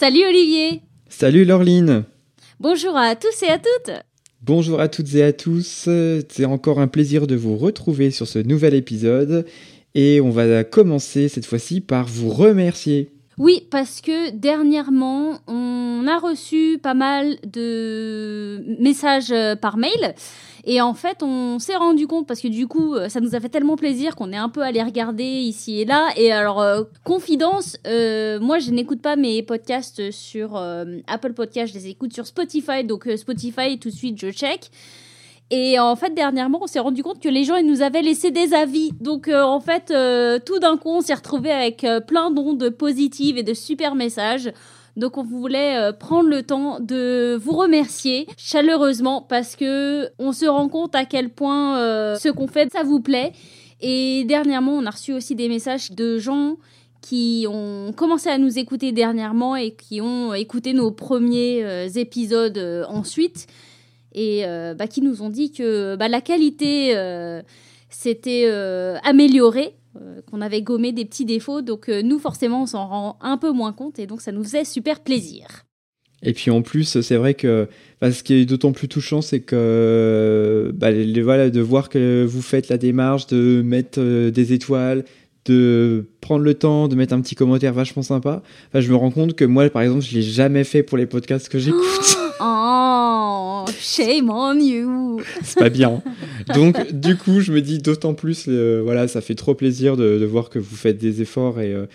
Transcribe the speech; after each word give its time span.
Salut 0.00 0.24
Olivier. 0.28 0.82
Salut 1.08 1.44
Laureline. 1.44 2.04
Bonjour 2.60 2.96
à 2.96 3.16
tous 3.16 3.42
et 3.42 3.48
à 3.48 3.58
toutes. 3.58 3.96
Bonjour 4.42 4.78
à 4.78 4.86
toutes 4.86 5.12
et 5.16 5.24
à 5.24 5.32
tous, 5.32 5.88
c'est 6.28 6.44
encore 6.44 6.78
un 6.78 6.86
plaisir 6.86 7.26
de 7.26 7.34
vous 7.34 7.56
retrouver 7.56 8.12
sur 8.12 8.28
ce 8.28 8.38
nouvel 8.38 8.74
épisode. 8.74 9.44
Et 9.96 10.20
on 10.20 10.30
va 10.30 10.62
commencer 10.62 11.26
cette 11.26 11.46
fois-ci 11.46 11.80
par 11.80 12.06
vous 12.06 12.30
remercier. 12.30 13.10
Oui, 13.38 13.66
parce 13.70 14.00
que 14.00 14.30
dernièrement, 14.30 15.38
on 15.46 16.04
a 16.08 16.18
reçu 16.18 16.78
pas 16.82 16.94
mal 16.94 17.36
de 17.44 18.64
messages 18.80 19.32
par 19.60 19.76
mail 19.76 20.14
et 20.70 20.82
en 20.82 20.92
fait, 20.92 21.22
on 21.22 21.58
s'est 21.58 21.76
rendu 21.76 22.06
compte, 22.06 22.26
parce 22.26 22.42
que 22.42 22.48
du 22.48 22.66
coup, 22.66 22.94
euh, 22.94 23.08
ça 23.08 23.20
nous 23.20 23.34
a 23.34 23.40
fait 23.40 23.48
tellement 23.48 23.76
plaisir 23.76 24.14
qu'on 24.14 24.32
est 24.32 24.36
un 24.36 24.50
peu 24.50 24.60
allé 24.60 24.82
regarder 24.82 25.24
ici 25.24 25.80
et 25.80 25.86
là. 25.86 26.10
Et 26.14 26.30
alors, 26.30 26.60
euh, 26.60 26.82
confidence, 27.04 27.78
euh, 27.86 28.38
moi, 28.38 28.58
je 28.58 28.70
n'écoute 28.70 29.00
pas 29.00 29.16
mes 29.16 29.42
podcasts 29.42 30.10
sur 30.10 30.62
Apple 31.06 31.32
Podcasts, 31.32 31.72
je 31.72 31.78
les 31.78 31.88
écoute 31.88 32.12
sur 32.12 32.26
Spotify. 32.26 32.84
Donc, 32.84 33.08
Spotify, 33.16 33.78
tout 33.78 33.88
de 33.88 33.94
suite, 33.94 34.20
je 34.20 34.30
check. 34.30 34.70
Et 35.50 35.78
en 35.78 35.96
fait, 35.96 36.14
dernièrement, 36.14 36.58
on 36.62 36.66
s'est 36.66 36.78
rendu 36.78 37.02
compte 37.02 37.20
que 37.22 37.28
les 37.28 37.44
gens, 37.44 37.56
ils 37.56 37.66
nous 37.66 37.80
avaient 37.80 38.02
laissé 38.02 38.30
des 38.30 38.52
avis. 38.52 38.92
Donc, 39.00 39.28
en 39.28 39.60
fait, 39.60 39.86
tout 40.44 40.58
d'un 40.58 40.76
coup, 40.76 40.90
on 40.90 41.00
s'est 41.00 41.14
retrouvé 41.14 41.50
avec 41.50 41.86
plein 42.06 42.30
d'ondes 42.30 42.68
positives 42.70 43.38
et 43.38 43.42
de 43.42 43.54
super 43.54 43.94
messages. 43.94 44.52
Donc 44.98 45.16
on 45.16 45.22
voulait 45.22 45.76
euh, 45.76 45.92
prendre 45.92 46.28
le 46.28 46.42
temps 46.42 46.80
de 46.80 47.38
vous 47.40 47.52
remercier 47.52 48.26
chaleureusement 48.36 49.22
parce 49.22 49.54
que 49.54 50.10
on 50.18 50.32
se 50.32 50.44
rend 50.44 50.68
compte 50.68 50.96
à 50.96 51.04
quel 51.04 51.30
point 51.30 51.78
euh, 51.78 52.16
ce 52.16 52.28
qu'on 52.28 52.48
fait 52.48 52.70
ça 52.72 52.82
vous 52.82 53.00
plaît. 53.00 53.32
Et 53.80 54.24
dernièrement, 54.24 54.72
on 54.72 54.84
a 54.86 54.90
reçu 54.90 55.12
aussi 55.12 55.36
des 55.36 55.48
messages 55.48 55.92
de 55.92 56.18
gens 56.18 56.56
qui 57.00 57.46
ont 57.48 57.92
commencé 57.96 58.28
à 58.28 58.38
nous 58.38 58.58
écouter 58.58 58.90
dernièrement 58.90 59.54
et 59.54 59.70
qui 59.70 60.00
ont 60.00 60.34
écouté 60.34 60.72
nos 60.72 60.90
premiers 60.90 61.62
euh, 61.62 61.88
épisodes 61.94 62.58
ensuite 62.88 63.46
et 64.18 64.44
bah, 64.76 64.86
qui 64.86 65.00
nous 65.00 65.22
ont 65.22 65.30
dit 65.30 65.52
que 65.52 65.96
bah, 65.96 66.08
la 66.08 66.20
qualité 66.20 66.94
s'était 67.90 68.50
améliorée 69.02 69.74
euh, 70.00 70.20
qu'on 70.30 70.42
avait 70.42 70.62
gommé 70.62 70.92
des 70.92 71.04
petits 71.04 71.24
défauts. 71.24 71.62
Donc 71.62 71.88
euh, 71.88 72.02
nous, 72.02 72.18
forcément, 72.18 72.62
on 72.62 72.66
s'en 72.66 72.86
rend 72.86 73.18
un 73.20 73.38
peu 73.38 73.52
moins 73.52 73.72
compte 73.72 73.98
et 73.98 74.06
donc 74.06 74.20
ça 74.20 74.32
nous 74.32 74.44
faisait 74.44 74.64
super 74.64 75.00
plaisir. 75.00 75.64
Et 76.22 76.32
puis 76.34 76.50
en 76.50 76.62
plus, 76.62 77.00
c'est 77.00 77.16
vrai 77.16 77.34
que 77.34 77.68
ce 78.02 78.22
qui 78.22 78.34
est 78.34 78.44
d'autant 78.44 78.72
plus 78.72 78.88
touchant, 78.88 79.22
c'est 79.22 79.40
que 79.40 80.72
bah, 80.74 80.90
voilà, 81.22 81.48
de 81.48 81.60
voir 81.60 81.88
que 81.88 82.24
vous 82.28 82.42
faites 82.42 82.68
la 82.68 82.76
démarche 82.76 83.28
de 83.28 83.62
mettre 83.64 84.00
euh, 84.00 84.30
des 84.30 84.52
étoiles, 84.52 85.04
de 85.46 86.10
prendre 86.20 86.44
le 86.44 86.54
temps 86.54 86.86
de 86.88 86.94
mettre 86.94 87.14
un 87.14 87.20
petit 87.20 87.34
commentaire 87.34 87.72
vachement 87.72 88.02
sympa. 88.02 88.42
Enfin, 88.68 88.80
je 88.80 88.90
me 88.90 88.96
rends 88.96 89.10
compte 89.10 89.34
que 89.34 89.46
moi, 89.46 89.68
par 89.70 89.82
exemple, 89.82 90.02
je 90.02 90.14
l'ai 90.14 90.22
jamais 90.22 90.64
fait 90.64 90.82
pour 90.82 90.98
les 90.98 91.06
podcasts 91.06 91.48
que 91.48 91.58
j'écoute. 91.58 91.82
Oh, 92.40 93.64
shame 93.78 94.30
on 94.30 94.58
you. 94.58 95.20
C'est 95.42 95.58
pas 95.58 95.68
bien. 95.70 96.02
Donc, 96.54 96.92
du 96.92 97.16
coup, 97.16 97.40
je 97.40 97.52
me 97.52 97.60
dis 97.60 97.78
d'autant 97.78 98.14
plus, 98.14 98.46
euh, 98.48 98.80
voilà, 98.82 99.08
ça 99.08 99.20
fait 99.20 99.34
trop 99.34 99.54
plaisir 99.54 99.96
de, 99.96 100.24
voir 100.24 100.50
que 100.50 100.58
vous 100.58 100.76
faites 100.76 100.98
des 100.98 101.22
efforts 101.22 101.60
et 101.60 101.72
euh, 101.72 101.86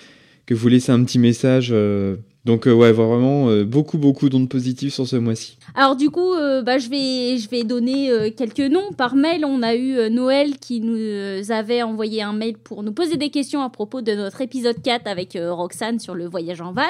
que 0.45 0.53
vous 0.53 0.67
laissez 0.67 0.91
un 0.91 1.03
petit 1.03 1.19
message. 1.19 1.69
Euh, 1.71 2.15
donc 2.45 2.65
ouais, 2.65 2.91
vraiment 2.91 3.63
beaucoup 3.63 3.97
beaucoup 3.97 4.27
d'ondes 4.27 4.49
positives 4.49 4.91
sur 4.91 5.07
ce 5.07 5.15
mois-ci. 5.15 5.57
Alors 5.75 5.95
du 5.95 6.09
coup, 6.09 6.33
bah, 6.65 6.77
je 6.77 6.89
vais 6.89 7.37
je 7.37 7.49
vais 7.49 7.63
donner 7.63 8.33
quelques 8.35 8.59
noms 8.59 8.91
par 8.91 9.15
mail. 9.15 9.45
On 9.45 9.61
a 9.61 9.75
eu 9.75 10.09
Noël 10.11 10.57
qui 10.59 10.81
nous 10.81 11.51
avait 11.53 11.83
envoyé 11.83 12.21
un 12.21 12.33
mail 12.33 12.57
pour 12.57 12.83
nous 12.83 12.91
poser 12.91 13.15
des 13.15 13.29
questions 13.29 13.61
à 13.61 13.69
propos 13.69 14.01
de 14.01 14.11
notre 14.11 14.41
épisode 14.41 14.81
4 14.81 15.07
avec 15.07 15.37
Roxane 15.41 15.99
sur 15.99 16.15
le 16.15 16.25
voyage 16.25 16.59
en 16.59 16.73
van. 16.73 16.81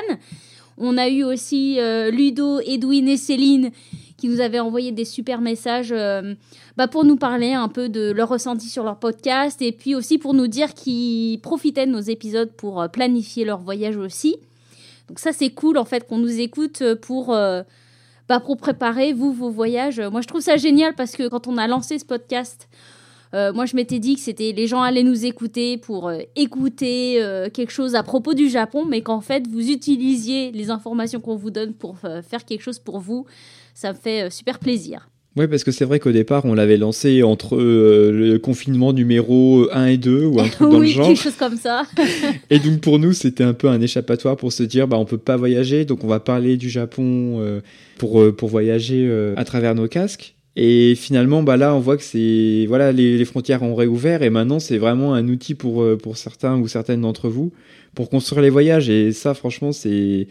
On 0.85 0.97
a 0.97 1.09
eu 1.09 1.23
aussi 1.23 1.77
Ludo, 2.11 2.59
Edwin 2.59 3.07
et 3.07 3.17
Céline 3.17 3.71
qui 4.17 4.27
nous 4.27 4.41
avaient 4.41 4.59
envoyé 4.59 4.91
des 4.91 5.05
super 5.05 5.41
messages 5.41 5.93
bah, 6.77 6.87
pour 6.87 7.03
nous 7.03 7.15
parler 7.15 7.53
un 7.53 7.67
peu 7.67 7.89
de 7.89 8.11
leur 8.11 8.29
ressenti 8.29 8.69
sur 8.69 8.83
leur 8.83 8.97
podcast 8.97 9.61
et 9.61 9.71
puis 9.71 9.95
aussi 9.95 10.17
pour 10.17 10.33
nous 10.33 10.47
dire 10.47 10.73
qu'ils 10.73 11.39
profitaient 11.41 11.85
de 11.85 11.91
nos 11.91 11.99
épisodes 11.99 12.51
pour 12.51 12.87
planifier 12.91 13.45
leur 13.45 13.59
voyage 13.59 13.97
aussi. 13.97 14.37
Donc 15.07 15.19
ça, 15.19 15.31
c'est 15.31 15.49
cool, 15.49 15.77
en 15.77 15.85
fait, 15.85 16.07
qu'on 16.07 16.17
nous 16.17 16.39
écoute 16.39 16.81
euh, 16.81 16.95
pour, 16.95 17.33
euh, 17.33 17.63
bah, 18.29 18.39
pour 18.39 18.57
préparer, 18.57 19.13
vous, 19.13 19.33
vos 19.33 19.49
voyages. 19.49 19.99
Moi, 19.99 20.21
je 20.21 20.27
trouve 20.27 20.41
ça 20.41 20.57
génial 20.57 20.95
parce 20.95 21.13
que 21.13 21.27
quand 21.27 21.47
on 21.47 21.57
a 21.57 21.67
lancé 21.67 21.99
ce 21.99 22.05
podcast, 22.05 22.69
euh, 23.33 23.53
moi, 23.53 23.65
je 23.65 23.75
m'étais 23.75 23.99
dit 23.99 24.15
que 24.15 24.21
c'était 24.21 24.51
les 24.51 24.67
gens 24.67 24.81
allaient 24.81 25.03
nous 25.03 25.25
écouter 25.25 25.77
pour 25.77 26.11
écouter 26.35 27.19
quelque 27.53 27.71
chose 27.71 27.95
à 27.95 28.03
propos 28.03 28.33
du 28.33 28.49
Japon, 28.49 28.85
mais 28.85 29.01
qu'en 29.01 29.21
fait, 29.21 29.47
vous 29.47 29.69
utilisiez 29.69 30.51
les 30.51 30.69
informations 30.69 31.19
qu'on 31.19 31.35
vous 31.35 31.51
donne 31.51 31.73
pour 31.73 31.97
faire 31.99 32.45
quelque 32.45 32.61
chose 32.61 32.79
pour 32.79 32.99
vous. 32.99 33.25
Ça 33.73 33.93
me 33.93 33.97
fait 33.97 34.29
super 34.29 34.59
plaisir. 34.59 35.09
Oui, 35.35 35.47
parce 35.47 35.63
que 35.63 35.71
c'est 35.71 35.85
vrai 35.85 35.99
qu'au 35.99 36.11
départ, 36.11 36.45
on 36.45 36.53
l'avait 36.53 36.77
lancé 36.77 37.23
entre 37.23 37.55
euh, 37.55 38.11
le 38.11 38.37
confinement 38.37 38.93
numéro 38.93 39.67
1 39.71 39.87
et 39.87 39.97
2 39.97 40.25
ou 40.25 40.39
un 40.39 40.47
truc 40.47 40.69
dans 40.69 40.79
le 40.79 40.85
genre. 40.85 41.07
quelque 41.07 41.21
chose 41.21 41.35
comme 41.35 41.57
ça. 41.57 41.83
et 42.51 42.59
donc 42.59 42.81
pour 42.81 42.99
nous, 42.99 43.13
c'était 43.13 43.43
un 43.43 43.53
peu 43.53 43.67
un 43.67 43.81
échappatoire 43.81 44.37
pour 44.37 44.53
se 44.53 44.61
dire, 44.61 44.87
bah, 44.87 44.97
on 44.97 45.05
peut 45.05 45.17
pas 45.17 45.35
voyager, 45.35 45.85
donc 45.85 46.03
on 46.03 46.07
va 46.07 46.19
parler 46.19 46.55
du 46.55 46.69
Japon 46.69 47.39
euh, 47.39 47.61
pour, 47.97 48.21
euh, 48.21 48.31
pour 48.31 48.49
voyager 48.49 49.11
à 49.35 49.43
travers 49.43 49.73
nos 49.73 49.87
casques. 49.87 50.35
Et 50.55 50.93
finalement, 50.95 51.41
bah 51.41 51.57
là, 51.57 51.73
on 51.75 51.79
voit 51.79 51.97
que 51.97 52.03
c'est 52.03 52.65
voilà, 52.67 52.91
les, 52.91 53.25
frontières 53.25 53.63
ont 53.63 53.73
réouvert 53.73 54.21
et 54.21 54.29
maintenant 54.29 54.59
c'est 54.59 54.77
vraiment 54.77 55.15
un 55.15 55.27
outil 55.27 55.55
pour, 55.55 55.83
pour 55.97 56.17
certains 56.17 56.57
ou 56.57 56.67
certaines 56.67 57.01
d'entre 57.01 57.27
vous 57.27 57.51
pour 57.95 58.09
construire 58.09 58.41
les 58.41 58.49
voyages. 58.49 58.89
Et 58.89 59.11
ça, 59.11 59.33
franchement, 59.33 59.71
c'est 59.71 60.27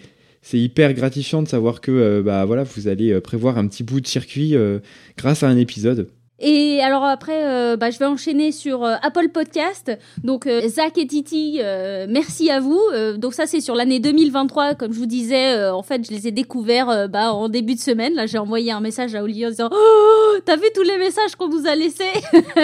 hyper 0.53 0.95
gratifiant 0.95 1.43
de 1.43 1.49
savoir 1.49 1.81
que 1.81 1.91
euh, 1.91 2.23
bah, 2.23 2.45
voilà, 2.45 2.65
vous 2.65 2.89
allez 2.89 3.13
euh, 3.13 3.21
prévoir 3.21 3.59
un 3.59 3.67
petit 3.67 3.83
bout 3.83 4.01
de 4.01 4.07
circuit 4.07 4.55
euh, 4.55 4.81
grâce 5.17 5.43
à 5.43 5.49
un 5.49 5.57
épisode. 5.57 6.09
Et 6.45 6.81
alors 6.83 7.05
après, 7.05 7.45
euh, 7.45 7.77
bah, 7.77 7.91
je 7.91 8.01
vais 8.01 8.05
enchaîner 8.05 8.51
sur 8.51 8.83
euh, 8.83 8.97
Apple 9.01 9.29
Podcast. 9.29 9.97
Donc 10.25 10.49
euh, 10.49 10.67
Zach 10.69 10.99
et 10.99 11.07
Titi, 11.07 11.61
merci 12.09 12.51
à 12.51 12.59
vous. 12.59 12.81
donc 13.17 13.33
ça 13.33 13.47
c'est 13.47 13.61
sur 13.61 13.77
l'année 13.77 14.01
2023, 14.01 14.75
comme 14.75 14.93
je 14.93 14.99
vous 14.99 15.07
disais. 15.07 15.69
en 15.71 15.83
fait, 15.83 16.05
je 16.05 16.11
les 16.11 16.27
ai 16.27 16.33
découverts 16.33 17.09
bah, 17.09 17.33
en 17.33 17.49
début 17.49 17.77
de 17.77 17.81
semaine. 17.81 18.15
Là, 18.15 18.27
j'ai 18.27 18.39
envoyé 18.39 18.73
un 18.73 18.81
message 18.81 19.15
à 19.15 19.23
Olivier 19.23 19.47
en 19.47 19.51
disant 19.51 19.71
oh, 19.73 20.37
"T'as 20.45 20.57
vu 20.57 20.67
tous 20.75 20.83
les 20.83 20.99
messages 20.99 21.37
qu'on 21.37 21.49
nous 21.49 21.67
a 21.67 21.77
laissés? 21.77 22.03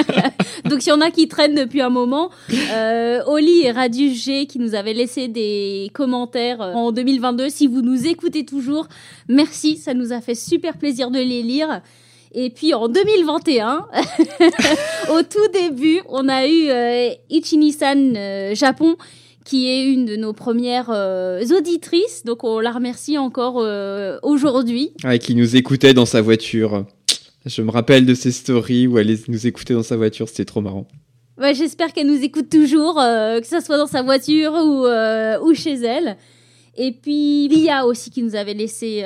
Donc 0.64 0.84
il 0.84 0.88
y 0.88 0.92
en 0.92 1.00
a 1.00 1.10
qui 1.10 1.28
traînent 1.28 1.54
depuis 1.54 1.80
un 1.80 1.90
moment. 1.90 2.30
Oli 3.26 3.62
et 3.64 3.70
Radius 3.70 4.24
G 4.24 4.46
qui 4.46 4.58
nous 4.58 4.74
avaient 4.74 4.94
laissé 4.94 5.28
des 5.28 5.90
commentaires 5.94 6.60
en 6.60 6.90
2022. 6.90 7.48
Si 7.48 7.68
vous 7.68 7.82
nous 7.82 8.06
écoutez 8.08 8.44
toujours, 8.44 8.88
merci. 9.28 9.76
Ça 9.76 9.94
nous 9.94 10.12
a 10.12 10.20
fait 10.20 10.34
super 10.34 10.76
plaisir 10.76 11.10
de 11.12 11.20
les 11.20 11.42
lire. 11.42 11.80
Et 12.32 12.50
puis 12.50 12.74
en 12.74 12.88
2021, 12.88 13.86
au 15.12 15.22
tout 15.22 15.48
début, 15.52 16.00
on 16.08 16.28
a 16.28 16.46
eu 16.46 16.68
euh, 16.68 17.10
Ichini-san 17.30 18.16
euh, 18.16 18.54
Japon, 18.54 18.96
qui 19.44 19.68
est 19.68 19.86
une 19.86 20.04
de 20.04 20.16
nos 20.16 20.34
premières 20.34 20.90
euh, 20.90 21.42
auditrices. 21.56 22.24
Donc 22.24 22.44
on 22.44 22.60
la 22.60 22.70
remercie 22.70 23.16
encore 23.16 23.56
aujourd'hui. 24.22 24.90
Ah, 25.04 25.16
qui 25.18 25.34
nous 25.34 25.56
écoutait 25.56 25.94
dans 25.94 26.06
sa 26.06 26.20
voiture. 26.20 26.84
Je 27.46 27.62
me 27.62 27.70
rappelle 27.70 28.04
de 28.04 28.14
ces 28.14 28.32
stories 28.32 28.86
où 28.86 28.98
elle 28.98 29.16
nous 29.28 29.46
écoutait 29.46 29.74
dans 29.74 29.82
sa 29.82 29.96
voiture, 29.96 30.28
c'était 30.28 30.44
trop 30.44 30.60
marrant. 30.60 30.86
Ouais, 31.38 31.54
J'espère 31.54 31.92
qu'elle 31.92 32.08
nous 32.08 32.22
écoute 32.22 32.50
toujours, 32.50 32.96
que 32.96 33.46
ce 33.46 33.60
soit 33.60 33.78
dans 33.78 33.86
sa 33.86 34.02
voiture 34.02 34.52
ou, 34.52 34.86
ou 35.46 35.54
chez 35.54 35.74
elle. 35.76 36.18
Et 36.76 36.92
puis 36.92 37.48
Lia 37.48 37.86
aussi 37.86 38.10
qui 38.10 38.22
nous 38.22 38.34
avait 38.34 38.54
laissé 38.54 39.04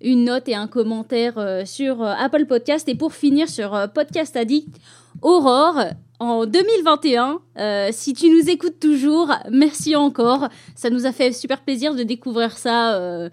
une 0.00 0.24
note 0.24 0.48
et 0.48 0.54
un 0.54 0.66
commentaire 0.66 1.38
euh, 1.38 1.64
sur 1.64 2.02
euh, 2.02 2.12
Apple 2.18 2.46
Podcast. 2.46 2.88
Et 2.88 2.94
pour 2.94 3.12
finir 3.12 3.48
sur 3.48 3.74
euh, 3.74 3.86
Podcast 3.86 4.36
Addict, 4.36 4.74
Aurore, 5.22 5.84
en 6.18 6.44
2021. 6.46 7.40
si 7.92 8.12
tu 8.12 8.28
nous 8.28 8.50
écoutes 8.50 8.78
toujours, 8.78 9.32
merci 9.50 9.96
encore. 9.96 10.48
Ça 10.74 10.90
nous 10.90 11.06
a 11.06 11.12
fait 11.12 11.32
super 11.32 11.62
plaisir 11.62 11.94
de 11.94 12.02
découvrir 12.02 12.58
ça 12.58 13.30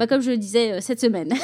bah, 0.00 0.06
comme 0.06 0.22
je 0.22 0.30
le 0.30 0.38
disais 0.38 0.72
euh, 0.72 0.78
cette 0.80 1.00
semaine. 1.00 1.32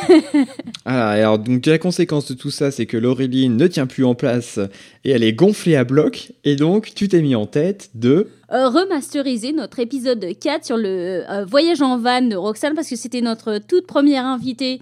Ah, 0.88 1.10
alors 1.10 1.40
donc 1.40 1.66
la 1.66 1.78
conséquence 1.78 2.28
de 2.28 2.34
tout 2.34 2.52
ça, 2.52 2.70
c'est 2.70 2.86
que 2.86 2.96
Laureline 2.96 3.56
ne 3.56 3.66
tient 3.66 3.88
plus 3.88 4.04
en 4.04 4.14
place 4.14 4.60
et 5.04 5.10
elle 5.10 5.24
est 5.24 5.32
gonflée 5.32 5.74
à 5.74 5.82
bloc. 5.82 6.30
Et 6.44 6.54
donc 6.54 6.92
tu 6.94 7.08
t'es 7.08 7.22
mis 7.22 7.34
en 7.34 7.46
tête 7.46 7.90
de 7.94 8.28
Euh, 8.52 8.68
remasteriser 8.68 9.52
notre 9.52 9.80
épisode 9.80 10.24
4 10.38 10.64
sur 10.64 10.76
le 10.76 11.24
euh, 11.28 11.44
voyage 11.44 11.82
en 11.82 11.98
van 11.98 12.22
de 12.22 12.36
Roxane 12.36 12.74
parce 12.74 12.88
que 12.88 12.94
c'était 12.94 13.20
notre 13.20 13.58
toute 13.58 13.88
première 13.88 14.24
invitée 14.24 14.80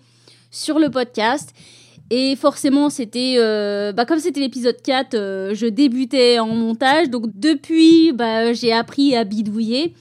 sur 0.51 0.79
le 0.79 0.91
podcast. 0.91 1.55
Et 2.11 2.37
forcément, 2.37 2.91
c'était 2.91 3.37
euh, 3.39 3.93
bah, 3.93 4.05
comme 4.05 4.19
c'était 4.19 4.41
l'épisode 4.41 4.77
4, 4.83 5.15
euh, 5.15 5.55
je 5.55 5.67
débutais 5.67 6.39
en 6.39 6.49
montage. 6.49 7.09
Donc 7.09 7.25
depuis, 7.35 8.13
bah, 8.13 8.53
j'ai 8.53 8.73
appris 8.73 9.17
à 9.17 9.25
bidouiller. 9.25 9.95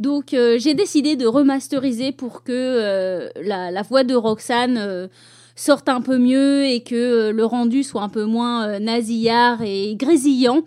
Donc 0.00 0.32
euh, 0.32 0.58
j'ai 0.58 0.72
décidé 0.72 1.14
de 1.14 1.26
remasteriser 1.26 2.10
pour 2.10 2.42
que 2.42 2.52
euh, 2.52 3.28
la, 3.44 3.82
voix 3.82 4.02
de 4.02 4.14
Roxane 4.14 4.78
euh, 4.78 5.08
sorte 5.54 5.90
un 5.90 6.00
peu 6.00 6.16
mieux 6.16 6.64
et 6.64 6.80
que 6.80 7.30
le 7.30 7.44
rendu 7.44 7.82
soit 7.82 8.02
un 8.02 8.08
peu 8.08 8.24
moins 8.24 8.80
nasillard 8.80 9.60
et 9.62 9.94
grésillant. 9.96 10.62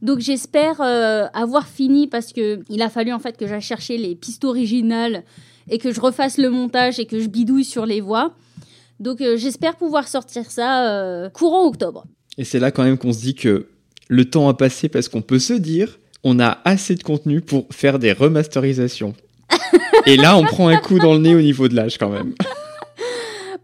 Donc 0.00 0.20
j'espère 0.20 0.80
avoir 0.80 1.66
fini 1.66 2.06
parce 2.06 2.32
que 2.32 2.60
il 2.70 2.80
a 2.80 2.88
fallu 2.88 3.12
en 3.12 3.18
fait 3.18 3.36
que 3.36 3.46
j'aille 3.46 3.60
chercher 3.60 3.98
les 3.98 4.14
pistes 4.14 4.44
originales 4.44 5.24
et 5.68 5.76
que 5.76 5.92
je 5.92 6.00
refasse 6.00 6.38
le 6.38 6.48
montage 6.48 6.98
et 6.98 7.04
que 7.04 7.18
je 7.18 7.28
bidouille 7.28 7.64
sur 7.64 7.84
les 7.84 8.00
voix. 8.00 8.32
Donc 9.00 9.18
j'espère 9.18 9.76
pouvoir 9.76 10.08
sortir 10.08 10.50
ça 10.50 11.28
courant 11.34 11.66
octobre. 11.66 12.06
Et 12.38 12.44
c'est 12.44 12.60
là 12.60 12.70
quand 12.70 12.84
même 12.84 12.96
qu'on 12.96 13.12
se 13.12 13.20
dit 13.20 13.34
que 13.34 13.66
le 14.06 14.24
temps 14.24 14.48
a 14.48 14.54
passé 14.54 14.88
parce 14.88 15.08
qu'on 15.08 15.20
peut 15.20 15.40
se 15.40 15.52
dire 15.52 15.98
on 16.24 16.40
a 16.40 16.58
assez 16.64 16.94
de 16.94 17.02
contenu 17.02 17.40
pour 17.40 17.66
faire 17.70 17.98
des 17.98 18.12
remasterisations. 18.12 19.14
Et 20.06 20.16
là, 20.16 20.36
on 20.36 20.44
prend 20.44 20.68
un 20.68 20.78
coup 20.78 20.98
dans 20.98 21.14
le 21.14 21.20
nez 21.20 21.34
au 21.34 21.40
niveau 21.40 21.68
de 21.68 21.74
l'âge 21.74 21.98
quand 21.98 22.10
même. 22.10 22.34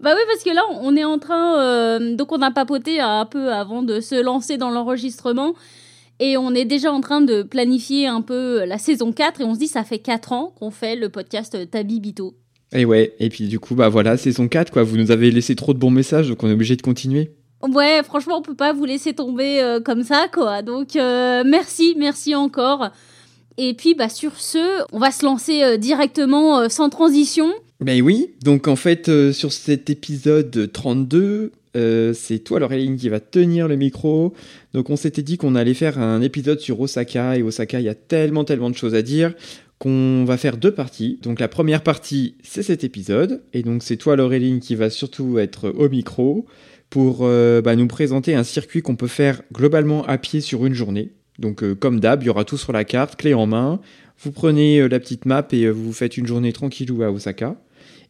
Bah 0.00 0.12
oui 0.14 0.22
parce 0.26 0.44
que 0.44 0.50
là 0.50 0.60
on 0.82 0.94
est 0.96 1.04
en 1.04 1.18
train 1.18 1.62
euh, 1.62 2.14
donc 2.14 2.30
on 2.30 2.42
a 2.42 2.50
papoté 2.50 3.00
un 3.00 3.24
peu 3.24 3.50
avant 3.50 3.82
de 3.82 4.00
se 4.00 4.22
lancer 4.22 4.58
dans 4.58 4.68
l'enregistrement 4.68 5.54
et 6.20 6.36
on 6.36 6.54
est 6.54 6.66
déjà 6.66 6.92
en 6.92 7.00
train 7.00 7.22
de 7.22 7.42
planifier 7.42 8.06
un 8.06 8.20
peu 8.20 8.66
la 8.66 8.76
saison 8.76 9.12
4 9.12 9.40
et 9.40 9.44
on 9.44 9.54
se 9.54 9.60
dit 9.60 9.66
ça 9.66 9.82
fait 9.82 10.00
4 10.00 10.32
ans 10.32 10.52
qu'on 10.58 10.70
fait 10.70 10.94
le 10.94 11.08
podcast 11.08 11.70
Tabi 11.70 12.00
Bito. 12.00 12.34
Et 12.72 12.84
ouais, 12.84 13.14
et 13.20 13.28
puis 13.28 13.46
du 13.46 13.60
coup, 13.60 13.74
bah 13.74 13.88
voilà, 13.88 14.16
saison 14.16 14.48
4, 14.48 14.72
quoi. 14.72 14.82
Vous 14.82 14.96
nous 14.96 15.10
avez 15.10 15.30
laissé 15.30 15.54
trop 15.54 15.72
de 15.72 15.78
bons 15.78 15.90
messages, 15.90 16.28
donc 16.28 16.42
on 16.42 16.48
est 16.48 16.52
obligé 16.52 16.76
de 16.76 16.82
continuer. 16.82 17.30
Ouais, 17.72 18.02
franchement, 18.04 18.38
on 18.38 18.42
peut 18.42 18.54
pas 18.54 18.72
vous 18.72 18.84
laisser 18.84 19.14
tomber 19.14 19.60
euh, 19.60 19.80
comme 19.80 20.02
ça, 20.02 20.26
quoi. 20.32 20.62
Donc, 20.62 20.96
euh, 20.96 21.42
merci, 21.46 21.94
merci 21.98 22.34
encore. 22.34 22.90
Et 23.56 23.74
puis, 23.74 23.94
bah, 23.94 24.08
sur 24.08 24.38
ce, 24.38 24.84
on 24.92 24.98
va 24.98 25.10
se 25.10 25.24
lancer 25.24 25.62
euh, 25.62 25.76
directement, 25.76 26.68
sans 26.68 26.90
transition. 26.90 27.52
Ben 27.80 28.00
oui, 28.02 28.30
donc 28.42 28.68
en 28.68 28.76
fait, 28.76 29.10
sur 29.32 29.52
cet 29.52 29.90
épisode 29.90 30.70
32, 30.72 31.52
euh, 31.76 32.12
c'est 32.14 32.38
toi, 32.38 32.60
Laureline, 32.60 32.96
qui 32.96 33.08
va 33.08 33.20
tenir 33.20 33.68
le 33.68 33.76
micro. 33.76 34.32
Donc 34.72 34.90
on 34.90 34.96
s'était 34.96 35.22
dit 35.22 35.36
qu'on 35.36 35.54
allait 35.54 35.74
faire 35.74 35.98
un 35.98 36.20
épisode 36.22 36.60
sur 36.60 36.80
Osaka, 36.80 37.36
et 37.36 37.42
Osaka, 37.42 37.80
il 37.80 37.84
y 37.84 37.88
a 37.88 37.94
tellement, 37.94 38.44
tellement 38.44 38.70
de 38.70 38.76
choses 38.76 38.94
à 38.94 39.02
dire 39.02 39.34
qu'on 39.78 40.24
va 40.24 40.36
faire 40.36 40.56
deux 40.56 40.72
parties. 40.72 41.18
Donc 41.22 41.40
la 41.40 41.48
première 41.48 41.82
partie, 41.82 42.36
c'est 42.42 42.62
cet 42.62 42.84
épisode, 42.84 43.42
et 43.52 43.62
donc 43.62 43.82
c'est 43.82 43.96
toi, 43.96 44.16
Laureline, 44.16 44.60
qui 44.60 44.76
va 44.76 44.88
surtout 44.88 45.38
être 45.38 45.68
au 45.70 45.88
micro 45.88 46.46
pour 46.94 47.22
euh, 47.22 47.60
bah, 47.60 47.74
nous 47.74 47.88
présenter 47.88 48.36
un 48.36 48.44
circuit 48.44 48.80
qu'on 48.80 48.94
peut 48.94 49.08
faire 49.08 49.42
globalement 49.52 50.06
à 50.06 50.16
pied 50.16 50.40
sur 50.40 50.64
une 50.64 50.74
journée. 50.74 51.10
Donc 51.40 51.64
euh, 51.64 51.74
comme 51.74 51.98
d'hab, 51.98 52.22
il 52.22 52.26
y 52.26 52.28
aura 52.28 52.44
tout 52.44 52.56
sur 52.56 52.70
la 52.70 52.84
carte, 52.84 53.16
clé 53.16 53.34
en 53.34 53.46
main. 53.46 53.80
Vous 54.20 54.30
prenez 54.30 54.78
euh, 54.78 54.86
la 54.86 55.00
petite 55.00 55.26
map 55.26 55.44
et 55.50 55.68
vous 55.68 55.92
faites 55.92 56.16
une 56.16 56.28
journée 56.28 56.52
tranquillou 56.52 57.02
à 57.02 57.10
Osaka. 57.10 57.56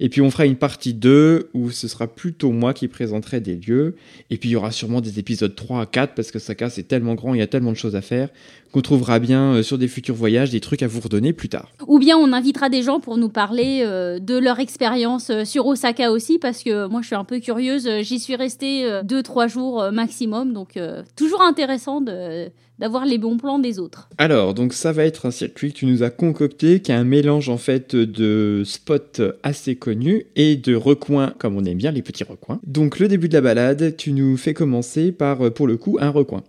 Et 0.00 0.10
puis 0.10 0.20
on 0.20 0.31
fera 0.31 0.44
une 0.44 0.56
partie 0.56 0.92
2 0.92 1.48
où 1.54 1.70
ce 1.70 1.88
sera 1.88 2.14
plutôt 2.14 2.52
moi 2.52 2.75
qui 2.75 2.86
présenterai 2.88 3.40
des 3.40 3.56
lieux. 3.56 3.96
Et 4.28 4.36
puis 4.36 4.50
il 4.50 4.52
y 4.52 4.56
aura 4.56 4.70
sûrement 4.70 5.00
des 5.00 5.19
épisodes 5.19 5.54
3 5.54 5.80
à 5.80 5.87
4 5.87 6.12
parce 6.14 6.30
que 6.30 6.37
Osaka 6.37 6.69
c'est 6.69 6.82
tellement 6.82 7.14
grand, 7.14 7.32
il 7.32 7.38
y 7.38 7.42
a 7.42 7.46
tellement 7.46 7.72
de 7.72 7.78
choses 7.78 7.96
à 7.96 8.02
faire 8.02 8.28
qu'on 8.75 8.81
trouvera 8.81 9.21
bien 9.21 9.55
euh, 9.55 9.62
sur 9.62 9.79
des 9.79 9.87
futurs 9.87 10.17
voyages 10.17 10.50
des 10.50 10.59
trucs 10.59 10.82
à 10.82 10.88
vous 10.88 10.99
redonner 10.99 11.32
plus 11.32 11.49
tard. 11.49 11.71
Ou 11.87 12.00
bien 12.00 12.17
on 12.19 12.32
invitera 12.32 12.69
des 12.69 12.82
gens 12.82 12.99
pour 12.99 13.17
nous 13.17 13.29
parler 13.29 13.82
euh, 13.85 14.19
de 14.19 14.37
leur 14.37 14.59
expérience 14.59 15.31
euh, 15.31 15.44
sur 15.44 15.65
Osaka 15.69 16.11
aussi, 16.11 16.41
parce 16.41 16.65
que 16.65 16.88
moi 16.88 17.00
je 17.00 17.06
suis 17.06 17.15
un 17.15 17.23
peu 17.23 17.38
curieuse. 17.38 17.88
J'y 18.00 18.19
suis 18.19 18.35
restée 18.35 18.82
2-3 19.05 19.49
jours 19.49 19.85
maximum, 19.93 20.53
donc 20.53 20.76
toujours 21.17 21.43
intéressant 21.43 22.00
de- 22.00 22.49
d'avoir 22.81 23.05
les 23.06 23.19
bons 23.19 23.37
plans 23.37 23.61
des 23.61 23.79
autres. 23.79 24.09
Alors, 24.19 24.53
donc 24.55 24.73
ça 24.73 24.91
va 24.91 25.05
être 25.05 25.26
un 25.26 25.31
circuit 25.31 25.73
que 25.73 25.79
tu 25.79 25.87
nous 25.87 26.03
as 26.03 26.11
concocté, 26.11 26.81
qui 26.81 26.91
est 26.91 26.94
un 26.97 27.05
mélange 27.05 27.49
en 27.49 27.56
fait 27.59 27.94
de 27.94 28.62
spots 28.65 29.23
assez 29.44 29.76
connus 29.76 30.25
et 30.35 30.56
de 30.56 30.75
recoins, 30.75 31.32
comme 31.38 31.56
on 31.56 31.65
aime 31.65 31.79
bien 31.79 31.93
les 31.93 32.03
petits 32.03 32.25
recoins. 32.25 32.59
Donc 32.67 32.99
le 32.99 33.06
début 33.06 33.29
de 33.29 33.35
la 33.35 33.41
balade, 33.41 33.94
tu 33.97 34.11
nous 34.12 34.37
fais 34.37 34.55
commencer 34.55 35.12
par, 35.12 35.53
pour 35.53 35.69
le 35.69 35.76
coup, 35.76 35.99
un 36.00 36.11
recoin. 36.11 36.43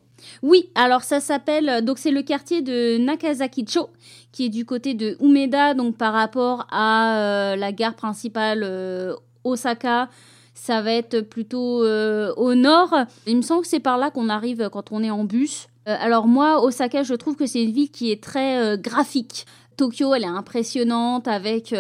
Oui, 0.47 0.69
alors 0.75 1.01
ça 1.01 1.21
s'appelle, 1.21 1.68
euh, 1.69 1.81
donc 1.81 1.97
c'est 1.97 2.12
le 2.12 2.21
quartier 2.21 2.62
de 2.62 3.00
Nakazakicho, 3.00 3.89
qui 4.31 4.45
est 4.45 4.50
du 4.50 4.63
côté 4.63 4.94
de 4.94 5.18
Umeda, 5.19 5.74
donc 5.74 5.97
par 5.97 6.13
rapport 6.13 6.68
à 6.69 7.18
euh, 7.18 7.56
la 7.56 7.71
gare 7.71 7.95
principale 7.95 8.62
euh, 8.63 9.15
Osaka. 9.44 10.07
Ça 10.53 10.83
va 10.83 10.92
être 10.92 11.21
plutôt 11.21 11.83
au 11.83 12.56
nord. 12.56 12.95
Il 13.27 13.36
me 13.36 13.42
semble 13.42 13.63
que 13.63 13.68
c'est 13.68 13.81
par 13.81 13.97
là 13.97 14.09
qu'on 14.09 14.30
arrive 14.30 14.69
quand 14.71 14.92
on 14.92 15.03
est 15.03 15.09
en 15.09 15.25
bus. 15.25 15.68
Alors 15.86 16.27
moi, 16.27 16.63
Osaka, 16.63 17.03
je 17.03 17.13
trouve 17.13 17.36
que 17.36 17.45
c'est 17.45 17.62
une 17.62 17.74
ville 17.74 17.91
qui 17.91 18.09
est 18.09 18.24
très 18.24 18.77
graphique. 18.77 19.45
Tokyo, 19.75 20.13
elle 20.13 20.24
est 20.24 20.27
impressionnante 20.27 21.27
avec 21.27 21.75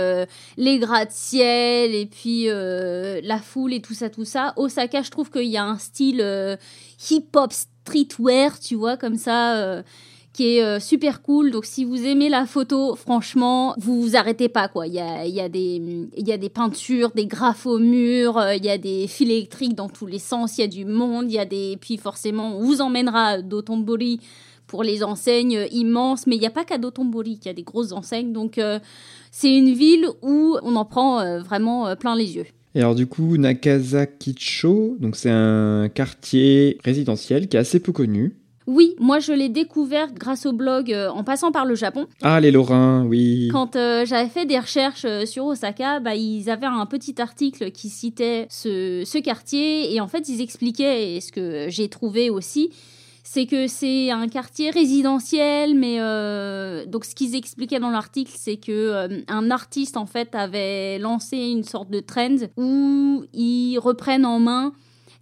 les 0.57 0.79
gratte-ciel 0.79 1.95
et 1.95 2.05
puis 2.05 2.47
la 2.47 3.39
foule 3.39 3.73
et 3.73 3.81
tout 3.81 3.93
ça, 3.93 4.09
tout 4.09 4.25
ça. 4.25 4.51
Osaka, 4.57 5.03
je 5.03 5.09
trouve 5.09 5.31
qu'il 5.31 5.47
y 5.47 5.55
a 5.55 5.63
un 5.63 5.77
style 5.77 6.57
hip-hop 7.09 7.53
streetwear, 7.85 8.59
tu 8.59 8.75
vois, 8.75 8.97
comme 8.97 9.15
ça, 9.15 9.57
euh, 9.57 9.83
qui 10.33 10.57
est 10.57 10.63
euh, 10.63 10.79
super 10.79 11.21
cool. 11.21 11.51
Donc, 11.51 11.65
si 11.65 11.85
vous 11.85 12.03
aimez 12.03 12.29
la 12.29 12.45
photo, 12.45 12.95
franchement, 12.95 13.75
vous 13.77 14.01
vous 14.01 14.15
arrêtez 14.17 14.49
pas, 14.49 14.67
quoi. 14.67 14.87
Il 14.87 14.93
y 14.93 14.99
a, 14.99 15.25
y, 15.25 15.39
a 15.39 15.47
des- 15.49 16.09
il 16.17 16.27
y 16.27 16.31
a 16.31 16.37
des 16.37 16.49
peintures, 16.49 17.11
des 17.11 17.27
graphes 17.27 17.65
au 17.67 17.77
mur, 17.77 18.37
euh, 18.37 18.55
il 18.55 18.65
y 18.65 18.69
a 18.69 18.77
des 18.77 19.07
fils 19.07 19.29
électriques 19.29 19.75
dans 19.75 19.87
tous 19.87 20.07
les 20.07 20.19
sens, 20.19 20.57
il 20.57 20.61
y 20.61 20.63
a 20.63 20.67
du 20.67 20.83
monde, 20.85 21.25
il 21.29 21.35
y 21.35 21.39
a 21.39 21.45
des... 21.45 21.77
Puis 21.79 21.97
forcément, 21.97 22.57
on 22.57 22.63
vous 22.63 22.81
emmènera 22.81 23.25
à 23.27 23.41
Dotonbori 23.41 24.19
pour 24.67 24.83
les 24.83 25.03
enseignes 25.03 25.67
immenses, 25.71 26.25
mais 26.25 26.35
il 26.35 26.39
n'y 26.39 26.47
a 26.47 26.51
pas 26.51 26.65
qu'à 26.65 26.79
Dotonbori 26.79 27.37
qu'il 27.37 27.45
y 27.45 27.49
a 27.49 27.53
des 27.53 27.61
grosses 27.63 27.91
enseignes. 27.91 28.33
Donc, 28.33 28.59
c'est 29.31 29.55
une 29.55 29.71
ville 29.73 30.07
où 30.23 30.57
on 30.63 30.75
en 30.75 30.85
prend 30.85 31.39
vraiment 31.39 31.95
plein 31.95 32.15
les 32.15 32.35
yeux. 32.35 32.47
Et 32.75 32.79
alors 32.79 32.93
du 32.93 33.07
coup, 33.07 33.37
Nakazakicho, 33.37 34.97
donc 34.99 35.15
c'est 35.15 35.31
un 35.31 35.87
quartier 35.87 36.77
résidentiel 36.83 37.47
qui 37.47 37.55
est 37.55 37.59
assez 37.61 37.79
peu 37.79 37.93
connu. 37.93 38.35
Oui, 38.67 38.95
moi 38.99 39.19
je 39.19 39.31
l'ai 39.31 39.47
découvert 39.47 40.11
grâce 40.11 40.45
au 40.45 40.51
blog 40.51 40.91
euh, 40.91 41.09
en 41.09 41.23
passant 41.23 41.51
par 41.51 41.65
le 41.65 41.75
Japon. 41.75 42.07
Ah, 42.21 42.41
les 42.41 42.51
Lorrains, 42.51 43.05
oui. 43.05 43.47
Quand 43.51 43.75
euh, 43.75 44.05
j'avais 44.05 44.27
fait 44.27 44.45
des 44.45 44.59
recherches 44.59 45.05
euh, 45.05 45.25
sur 45.25 45.45
Osaka, 45.45 45.99
bah, 45.99 46.15
ils 46.15 46.49
avaient 46.49 46.65
un 46.65 46.85
petit 46.85 47.21
article 47.21 47.71
qui 47.71 47.89
citait 47.89 48.47
ce, 48.49 49.03
ce 49.05 49.19
quartier 49.19 49.93
et 49.93 50.01
en 50.01 50.07
fait 50.07 50.27
ils 50.27 50.41
expliquaient, 50.41 51.15
et 51.15 51.21
ce 51.21 51.31
que 51.31 51.67
j'ai 51.69 51.89
trouvé 51.89 52.29
aussi, 52.29 52.71
c'est 53.27 53.47
que 53.47 53.67
c'est 53.67 54.11
un 54.11 54.27
quartier 54.27 54.69
résidentiel, 54.69 55.73
mais 55.75 55.97
euh, 55.99 56.85
donc 56.85 57.05
ce 57.05 57.15
qu'ils 57.15 57.35
expliquaient 57.35 57.79
dans 57.79 57.89
l'article, 57.89 58.31
c'est 58.33 58.57
que 58.57 58.71
euh, 58.71 59.07
un 59.27 59.49
artiste 59.49 59.97
en 59.97 60.05
fait 60.05 60.35
avait 60.35 60.99
lancé 60.99 61.37
une 61.37 61.63
sorte 61.63 61.89
de 61.89 61.99
trend 62.01 62.35
où 62.55 63.25
ils 63.33 63.79
reprennent 63.79 64.27
en 64.27 64.39
main 64.39 64.73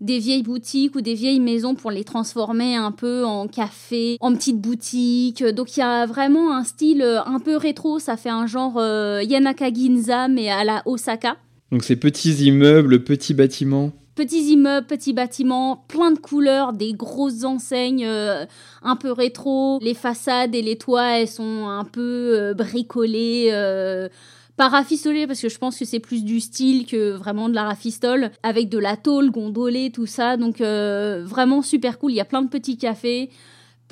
des 0.01 0.19
vieilles 0.19 0.43
boutiques 0.43 0.95
ou 0.95 1.01
des 1.01 1.13
vieilles 1.13 1.39
maisons 1.39 1.75
pour 1.75 1.91
les 1.91 2.03
transformer 2.03 2.75
un 2.75 2.91
peu 2.91 3.23
en 3.23 3.47
café, 3.47 4.17
en 4.19 4.33
petites 4.33 4.59
boutiques. 4.59 5.41
Donc 5.41 5.77
il 5.77 5.79
y 5.79 5.83
a 5.83 6.05
vraiment 6.05 6.53
un 6.53 6.65
style 6.65 7.01
euh, 7.01 7.23
un 7.23 7.39
peu 7.39 7.55
rétro, 7.55 7.99
ça 7.99 8.17
fait 8.17 8.29
un 8.29 8.47
genre 8.47 8.81
Yanaka 9.21 9.73
Ginza 9.73 10.27
mais 10.27 10.49
à 10.49 10.65
la 10.65 10.81
Osaka. 10.85 11.37
Donc 11.71 11.85
ces 11.85 11.95
petits 11.95 12.33
immeubles, 12.33 13.05
petits 13.05 13.33
bâtiments. 13.33 13.93
Petits 14.15 14.51
immeubles, 14.51 14.85
petits 14.85 15.13
bâtiments, 15.13 15.85
plein 15.87 16.11
de 16.11 16.19
couleurs, 16.19 16.73
des 16.73 16.93
grosses 16.93 17.43
enseignes 17.43 18.05
euh, 18.05 18.45
un 18.83 18.95
peu 18.95 19.11
rétro. 19.11 19.79
Les 19.81 19.95
façades 19.95 20.53
et 20.53 20.61
les 20.61 20.77
toits, 20.77 21.19
elles 21.19 21.27
sont 21.27 21.67
un 21.67 21.83
peu 21.83 22.37
euh, 22.39 22.53
bricolées. 22.53 23.49
euh, 23.51 24.07
pas 24.55 24.69
parce 24.69 25.41
que 25.41 25.49
je 25.49 25.57
pense 25.57 25.77
que 25.79 25.85
c'est 25.85 25.99
plus 25.99 26.23
du 26.23 26.39
style 26.39 26.85
que 26.85 27.11
vraiment 27.11 27.49
de 27.49 27.55
la 27.55 27.63
rafistole 27.63 28.29
avec 28.43 28.69
de 28.69 28.77
la 28.77 28.97
tôle 28.97 29.31
gondolée 29.31 29.91
tout 29.91 30.05
ça 30.05 30.37
donc 30.37 30.61
euh, 30.61 31.23
vraiment 31.25 31.61
super 31.61 31.97
cool 31.97 32.11
il 32.11 32.15
y 32.15 32.21
a 32.21 32.25
plein 32.25 32.43
de 32.43 32.49
petits 32.49 32.77
cafés 32.77 33.31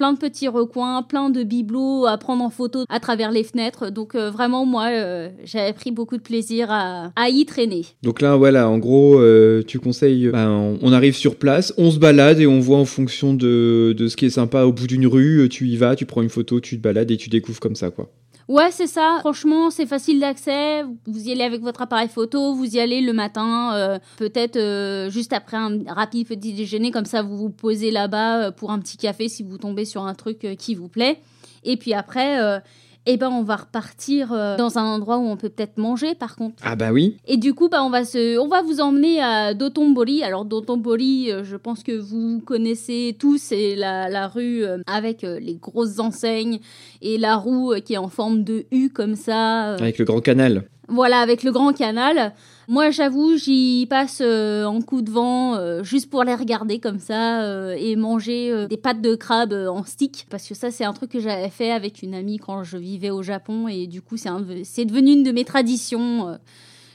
plein 0.01 0.13
de 0.13 0.17
petits 0.17 0.47
recoins 0.47 1.03
plein 1.03 1.29
de 1.29 1.43
bibelots 1.43 2.07
à 2.07 2.17
prendre 2.17 2.43
en 2.43 2.49
photo 2.49 2.85
à 2.89 2.99
travers 2.99 3.31
les 3.31 3.43
fenêtres 3.43 3.91
donc 3.91 4.15
euh, 4.15 4.31
vraiment 4.31 4.65
moi 4.65 4.87
euh, 4.89 5.29
j'avais 5.43 5.73
pris 5.73 5.91
beaucoup 5.91 6.17
de 6.17 6.23
plaisir 6.23 6.69
à, 6.71 7.11
y 7.29 7.45
traîner 7.45 7.85
Donc 8.01 8.19
là, 8.19 8.35
voilà, 8.35 8.67
en 8.67 8.79
gros, 8.79 9.19
euh, 9.19 9.61
tu 9.61 9.79
conseilles, 9.79 10.29
ben, 10.29 10.77
on 10.81 10.91
arrive 10.91 11.15
sur 11.15 11.35
place, 11.35 11.71
on 11.77 11.91
se 11.91 11.99
balade 11.99 12.39
et 12.39 12.47
on 12.47 12.59
voit 12.59 12.77
en 12.77 12.85
fonction 12.85 13.35
de, 13.35 13.93
de 13.95 14.07
ce 14.07 14.15
qui 14.15 14.25
est 14.25 14.31
sympa 14.31 14.63
au 14.63 14.73
bout 14.73 14.87
d'une 14.87 15.05
rue, 15.05 15.47
tu 15.49 15.67
y 15.67 15.77
vas, 15.77 15.95
tu 15.95 16.05
prends 16.05 16.23
une 16.23 16.29
photo, 16.29 16.59
tu 16.59 16.77
te 16.77 16.81
balades 16.81 17.11
et 17.11 17.17
tu 17.17 17.29
découvres 17.29 17.59
comme 17.59 17.75
ça, 17.75 17.91
quoi. 17.91 18.09
Ouais, 18.47 18.71
c'est 18.71 18.87
ça. 18.87 19.17
Franchement, 19.19 19.69
c'est 19.69 19.85
facile 19.85 20.19
d'accès. 20.19 20.83
Vous 21.05 21.27
y 21.27 21.31
allez 21.31 21.43
avec 21.43 21.61
votre 21.61 21.81
appareil 21.81 22.09
photo, 22.09 22.53
vous 22.53 22.75
y 22.75 22.79
allez 22.79 23.01
le 23.01 23.13
matin, 23.13 23.73
euh, 23.75 23.99
peut-être 24.17 24.57
euh, 24.57 25.09
juste 25.09 25.33
après 25.33 25.57
un 25.57 25.79
rapide 25.87 26.27
petit 26.27 26.53
déjeuner, 26.53 26.91
comme 26.91 27.05
ça 27.05 27.21
vous 27.21 27.37
vous 27.37 27.49
posez 27.49 27.91
là-bas 27.91 28.47
euh, 28.47 28.51
pour 28.51 28.71
un 28.71 28.79
petit 28.79 28.97
café 28.97 29.29
si 29.29 29.43
vous 29.43 29.57
tombez 29.57 29.85
sur 29.85 30.03
un 30.03 30.13
truc 30.13 30.55
qui 30.57 30.75
vous 30.75 30.89
plaît. 30.89 31.19
Et 31.63 31.77
puis 31.77 31.93
après, 31.93 32.61
eh 33.05 33.17
ben 33.17 33.29
on 33.29 33.43
va 33.43 33.55
repartir 33.55 34.31
euh, 34.31 34.57
dans 34.57 34.77
un 34.77 34.83
endroit 34.83 35.17
où 35.17 35.27
on 35.27 35.37
peut 35.37 35.49
peut-être 35.49 35.77
manger 35.77 36.13
par 36.15 36.35
contre. 36.35 36.61
Ah 36.63 36.75
bah 36.75 36.91
oui. 36.91 37.17
Et 37.25 37.37
du 37.37 37.53
coup 37.53 37.67
bah 37.69 37.83
on 37.83 37.89
va 37.89 38.05
se 38.05 38.37
on 38.37 38.47
va 38.47 38.61
vous 38.61 38.79
emmener 38.79 39.21
à 39.21 39.53
Dotonbori. 39.53 40.23
Alors 40.23 40.45
Dotonbori, 40.45 41.31
euh, 41.31 41.43
je 41.43 41.55
pense 41.55 41.83
que 41.83 41.97
vous 41.97 42.41
connaissez 42.45 43.15
tous, 43.19 43.37
c'est 43.41 43.75
la, 43.75 44.09
la 44.09 44.27
rue 44.27 44.63
euh, 44.63 44.77
avec 44.85 45.23
les 45.23 45.55
grosses 45.55 45.99
enseignes 45.99 46.59
et 47.01 47.17
la 47.17 47.35
roue 47.35 47.73
qui 47.83 47.93
est 47.93 47.97
en 47.97 48.09
forme 48.09 48.43
de 48.43 48.65
U 48.71 48.89
comme 48.89 49.15
ça. 49.15 49.73
Avec 49.73 49.97
le 49.97 50.05
grand 50.05 50.21
canal. 50.21 50.65
Voilà, 50.87 51.19
avec 51.19 51.43
le 51.43 51.51
grand 51.51 51.73
canal. 51.73 52.33
Moi, 52.67 52.91
j'avoue, 52.91 53.37
j'y 53.37 53.85
passe 53.89 54.19
euh, 54.21 54.65
en 54.65 54.81
coup 54.81 55.01
de 55.01 55.09
vent 55.09 55.55
euh, 55.55 55.83
juste 55.83 56.09
pour 56.09 56.23
les 56.23 56.35
regarder 56.35 56.79
comme 56.79 56.99
ça 56.99 57.43
euh, 57.43 57.75
et 57.77 57.95
manger 57.95 58.67
des 58.67 58.77
pâtes 58.77 59.01
de 59.01 59.15
crabe 59.15 59.53
en 59.53 59.83
stick. 59.83 60.27
Parce 60.29 60.47
que 60.47 60.55
ça, 60.55 60.71
c'est 60.71 60.85
un 60.85 60.93
truc 60.93 61.11
que 61.11 61.19
j'avais 61.19 61.49
fait 61.49 61.71
avec 61.71 62.01
une 62.01 62.13
amie 62.13 62.37
quand 62.37 62.63
je 62.63 62.77
vivais 62.77 63.09
au 63.09 63.23
Japon 63.23 63.67
et 63.67 63.87
du 63.87 64.01
coup, 64.01 64.17
c'est 64.17 64.85
devenu 64.85 65.11
une 65.11 65.23
de 65.23 65.31
mes 65.31 65.45
traditions. 65.45 66.37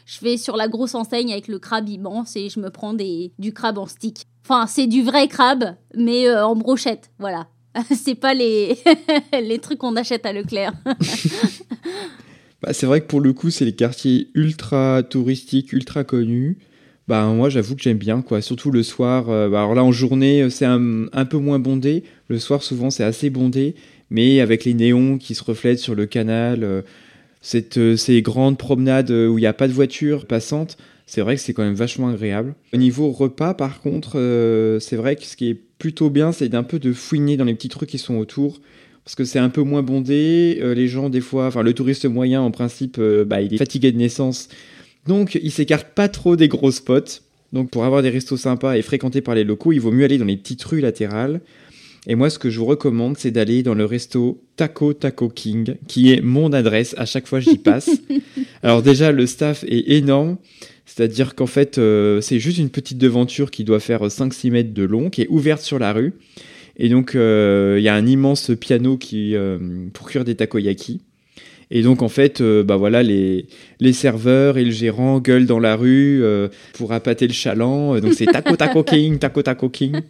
je 0.04 0.20
vais 0.20 0.36
sur 0.36 0.56
la 0.56 0.68
grosse 0.68 0.94
enseigne 0.94 1.32
avec 1.32 1.48
le 1.48 1.58
crabe 1.58 1.88
immense 1.88 2.36
et 2.36 2.48
je 2.48 2.60
me 2.60 2.70
prends 2.70 2.94
du 2.94 3.52
crabe 3.52 3.78
en 3.78 3.86
stick. 3.86 4.22
Enfin, 4.44 4.66
c'est 4.66 4.86
du 4.86 5.02
vrai 5.02 5.26
crabe, 5.26 5.74
mais 5.94 6.32
en 6.32 6.54
brochette, 6.54 7.10
voilà. 7.18 7.48
c'est 7.94 8.14
pas 8.14 8.34
les 8.34 9.58
trucs 9.60 9.78
qu'on 9.78 9.96
achète 9.96 10.24
à 10.26 10.32
Leclerc. 10.32 10.72
Bah, 12.66 12.72
c'est 12.72 12.86
vrai 12.86 13.00
que 13.00 13.06
pour 13.06 13.20
le 13.20 13.32
coup, 13.32 13.50
c'est 13.50 13.64
les 13.64 13.76
quartiers 13.76 14.26
ultra 14.34 15.04
touristiques, 15.08 15.72
ultra 15.72 16.02
connus. 16.02 16.58
Bah, 17.06 17.24
moi, 17.26 17.48
j'avoue 17.48 17.76
que 17.76 17.82
j'aime 17.82 17.96
bien, 17.96 18.22
quoi. 18.22 18.40
Surtout 18.40 18.72
le 18.72 18.82
soir. 18.82 19.30
Euh, 19.30 19.48
bah, 19.48 19.60
alors 19.60 19.76
là, 19.76 19.84
en 19.84 19.92
journée, 19.92 20.42
euh, 20.42 20.50
c'est 20.50 20.64
un, 20.64 21.24
peu 21.30 21.38
moins 21.38 21.60
bondé. 21.60 22.02
Le 22.26 22.40
soir, 22.40 22.64
souvent, 22.64 22.90
c'est 22.90 23.04
assez 23.04 23.30
bondé. 23.30 23.76
Mais 24.10 24.40
avec 24.40 24.64
les 24.64 24.74
néons 24.74 25.16
qui 25.16 25.36
se 25.36 25.44
reflètent 25.44 25.78
sur 25.78 25.94
le 25.94 26.06
canal, 26.06 26.64
euh, 26.64 26.82
cette, 27.40 27.96
ces 27.96 28.20
grandes 28.20 28.58
promenades 28.58 29.12
où 29.12 29.38
il 29.38 29.42
n'y 29.42 29.46
a 29.46 29.52
pas 29.52 29.68
de 29.68 29.72
voiture 29.72 30.26
passante, 30.26 30.76
c'est 31.06 31.20
vrai 31.20 31.36
que 31.36 31.42
c'est 31.42 31.52
quand 31.54 31.62
même 31.62 31.74
vachement 31.74 32.08
agréable. 32.08 32.56
Au 32.74 32.78
niveau 32.78 33.12
repas, 33.12 33.54
par 33.54 33.80
contre, 33.80 34.14
c'est 34.80 34.96
vrai 34.96 35.14
que 35.14 35.22
ce 35.22 35.36
qui 35.36 35.50
est 35.50 35.60
plutôt 35.78 36.10
bien, 36.10 36.32
c'est 36.32 36.48
d'un 36.48 36.64
peu 36.64 36.80
de 36.80 36.92
fouiner 36.92 37.36
dans 37.36 37.44
les 37.44 37.54
petits 37.54 37.68
trucs 37.68 37.90
qui 37.90 37.98
sont 37.98 38.16
autour 38.16 38.60
parce 39.06 39.14
que 39.14 39.24
c'est 39.24 39.38
un 39.38 39.50
peu 39.50 39.62
moins 39.62 39.84
bondé. 39.84 40.58
Euh, 40.60 40.74
les 40.74 40.88
gens, 40.88 41.08
des 41.08 41.20
fois, 41.20 41.46
enfin, 41.46 41.62
le 41.62 41.72
touriste 41.72 42.06
moyen, 42.06 42.42
en 42.42 42.50
principe, 42.50 42.96
euh, 42.98 43.24
bah, 43.24 43.40
il 43.40 43.54
est 43.54 43.56
fatigué 43.56 43.92
de 43.92 43.98
naissance. 43.98 44.48
Donc, 45.06 45.38
il 45.40 45.52
s'écarte 45.52 45.86
pas 45.94 46.08
trop 46.08 46.34
des 46.34 46.48
gros 46.48 46.72
spots. 46.72 47.22
Donc, 47.52 47.70
pour 47.70 47.84
avoir 47.84 48.02
des 48.02 48.10
restos 48.10 48.36
sympas 48.36 48.76
et 48.76 48.82
fréquentés 48.82 49.20
par 49.20 49.36
les 49.36 49.44
locaux, 49.44 49.70
il 49.70 49.78
vaut 49.78 49.92
mieux 49.92 50.04
aller 50.04 50.18
dans 50.18 50.24
les 50.24 50.36
petites 50.36 50.64
rues 50.64 50.80
latérales. 50.80 51.40
Et 52.08 52.16
moi, 52.16 52.30
ce 52.30 52.40
que 52.40 52.50
je 52.50 52.58
vous 52.58 52.64
recommande, 52.64 53.16
c'est 53.16 53.30
d'aller 53.30 53.62
dans 53.62 53.74
le 53.74 53.84
resto 53.84 54.42
Taco 54.56 54.92
Taco 54.92 55.28
King, 55.28 55.76
qui 55.86 56.12
est 56.12 56.20
mon 56.20 56.52
adresse. 56.52 56.96
À 56.98 57.06
chaque 57.06 57.28
fois, 57.28 57.38
j'y 57.38 57.58
passe. 57.58 57.90
Alors, 58.64 58.82
déjà, 58.82 59.12
le 59.12 59.26
staff 59.26 59.62
est 59.68 59.88
énorme. 59.88 60.36
C'est-à-dire 60.84 61.36
qu'en 61.36 61.46
fait, 61.46 61.78
euh, 61.78 62.20
c'est 62.20 62.40
juste 62.40 62.58
une 62.58 62.70
petite 62.70 62.98
devanture 62.98 63.52
qui 63.52 63.62
doit 63.62 63.78
faire 63.78 64.04
5-6 64.04 64.50
mètres 64.50 64.74
de 64.74 64.82
long, 64.82 65.10
qui 65.10 65.22
est 65.22 65.28
ouverte 65.28 65.62
sur 65.62 65.78
la 65.78 65.92
rue. 65.92 66.14
Et 66.78 66.88
donc, 66.88 67.14
euh, 67.14 67.76
il 67.78 67.82
y 67.82 67.88
a 67.88 67.94
un 67.94 68.06
immense 68.06 68.50
piano 68.58 68.96
qui, 68.96 69.34
euh, 69.34 69.58
pour 69.92 70.08
cuire 70.08 70.24
des 70.24 70.34
takoyaki. 70.34 71.00
Et 71.70 71.82
donc, 71.82 72.02
en 72.02 72.08
fait, 72.08 72.40
euh, 72.40 72.62
bah 72.62 72.76
voilà, 72.76 73.02
les, 73.02 73.46
les 73.80 73.92
serveurs 73.92 74.56
et 74.56 74.64
le 74.64 74.70
gérant 74.70 75.18
gueulent 75.18 75.46
dans 75.46 75.58
la 75.58 75.74
rue 75.74 76.22
pour 76.74 76.92
appâter 76.92 77.26
le 77.26 77.32
chaland. 77.32 77.98
Donc, 77.98 78.14
c'est 78.14 78.26
taco 78.26 78.54
taco 78.56 78.82
king, 78.84 79.18
taco 79.18 79.42
taco 79.42 79.68
king. 79.68 80.00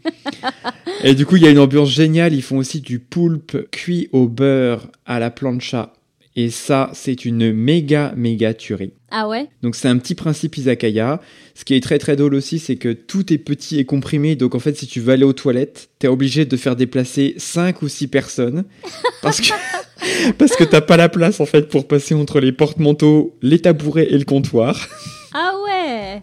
Et 1.03 1.15
du 1.15 1.25
coup, 1.25 1.37
il 1.37 1.45
y 1.45 1.47
a 1.47 1.51
une 1.51 1.59
ambiance 1.59 1.91
géniale. 1.91 2.35
Ils 2.35 2.43
font 2.43 2.59
aussi 2.59 2.81
du 2.81 2.99
poulpe 2.99 3.71
cuit 3.71 4.09
au 4.13 4.29
beurre 4.29 4.89
à 5.07 5.19
la 5.19 5.31
plancha 5.31 5.96
et 6.39 6.51
ça, 6.51 6.91
c'est 6.93 7.25
une 7.25 7.51
méga, 7.55 8.13
méga 8.15 8.53
tuerie. 8.53 8.93
Ah 9.11 9.27
ouais? 9.27 9.47
Donc 9.63 9.75
c'est 9.75 9.89
un 9.89 9.97
petit 9.97 10.15
principe 10.15 10.59
izakaya. 10.59 11.23
Ce 11.55 11.65
qui 11.65 11.73
est 11.73 11.81
très 11.81 11.99
très 11.99 12.15
drôle 12.15 12.35
aussi, 12.35 12.59
c'est 12.59 12.77
que 12.77 12.93
tout 12.93 13.33
est 13.33 13.39
petit 13.39 13.79
et 13.79 13.87
comprimé. 13.87 14.37
Donc 14.37 14.55
en 14.55 14.59
fait, 14.59 14.77
si 14.77 14.87
tu 14.87 15.01
veux 15.01 15.15
aller 15.15 15.25
aux 15.25 15.33
toilettes, 15.33 15.89
t'es 15.99 16.09
obligé 16.09 16.45
de 16.45 16.57
faire 16.59 16.77
déplacer 16.77 17.35
5 17.39 17.81
ou 17.81 17.89
6 17.89 18.09
personnes. 18.09 18.65
Parce 19.23 19.41
que, 19.41 19.49
parce 20.39 20.55
que 20.57 20.65
t'as 20.65 20.83
pas 20.83 20.99
la 20.99 21.09
place 21.09 21.41
en 21.41 21.47
fait 21.47 21.69
pour 21.69 21.89
passer 21.89 22.15
entre 22.15 22.39
les 22.39 22.53
porte-manteaux, 22.53 23.35
les 23.41 23.59
tabourets 23.59 24.09
et 24.11 24.19
le 24.19 24.25
comptoir. 24.25 24.89
Ah 25.39 25.53
ouais 25.67 26.23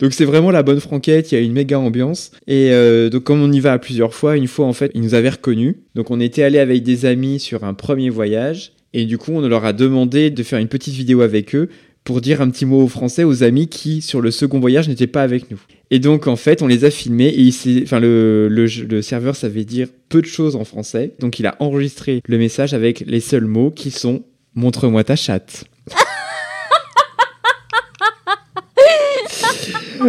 Donc 0.00 0.12
c'est 0.14 0.24
vraiment 0.24 0.50
la 0.50 0.64
bonne 0.64 0.80
franquette, 0.80 1.30
il 1.30 1.36
y 1.36 1.38
a 1.38 1.40
une 1.40 1.52
méga 1.52 1.78
ambiance. 1.78 2.32
Et 2.48 2.72
euh, 2.72 3.08
donc 3.08 3.22
comme 3.22 3.40
on 3.40 3.52
y 3.52 3.60
va 3.60 3.78
plusieurs 3.78 4.14
fois, 4.14 4.36
une 4.36 4.48
fois 4.48 4.66
en 4.66 4.72
fait, 4.72 4.90
ils 4.94 5.00
nous 5.00 5.14
avaient 5.14 5.28
reconnus. 5.28 5.76
Donc 5.94 6.10
on 6.10 6.18
était 6.18 6.42
allé 6.42 6.58
avec 6.58 6.82
des 6.82 7.06
amis 7.06 7.38
sur 7.38 7.62
un 7.62 7.72
premier 7.72 8.10
voyage. 8.10 8.72
Et 8.94 9.04
du 9.06 9.18
coup, 9.18 9.32
on 9.32 9.40
leur 9.40 9.64
a 9.64 9.72
demandé 9.72 10.30
de 10.30 10.42
faire 10.42 10.58
une 10.58 10.68
petite 10.68 10.94
vidéo 10.94 11.22
avec 11.22 11.54
eux 11.54 11.68
pour 12.04 12.20
dire 12.20 12.40
un 12.40 12.50
petit 12.50 12.66
mot 12.66 12.82
aux 12.82 12.88
Français, 12.88 13.24
aux 13.24 13.42
amis 13.42 13.68
qui, 13.68 14.02
sur 14.02 14.20
le 14.20 14.30
second 14.30 14.58
voyage, 14.58 14.88
n'étaient 14.88 15.06
pas 15.06 15.22
avec 15.22 15.50
nous. 15.50 15.60
Et 15.90 15.98
donc, 15.98 16.26
en 16.26 16.36
fait, 16.36 16.62
on 16.62 16.66
les 16.66 16.84
a 16.84 16.90
filmés 16.90 17.28
et 17.28 17.50
le, 17.92 19.00
serveur 19.02 19.36
savait 19.36 19.64
dire 19.64 19.88
peu 20.08 20.20
de 20.20 20.26
choses 20.26 20.56
en 20.56 20.64
français. 20.64 21.14
Donc, 21.20 21.38
il 21.38 21.46
a 21.46 21.56
enregistré 21.60 22.20
le 22.26 22.38
message 22.38 22.74
avec 22.74 23.04
les 23.06 23.20
seuls 23.20 23.46
mots 23.46 23.70
qui 23.70 23.90
sont 23.90 24.24
Montre-moi 24.54 25.02
ta 25.02 25.16
chatte. 25.16 25.64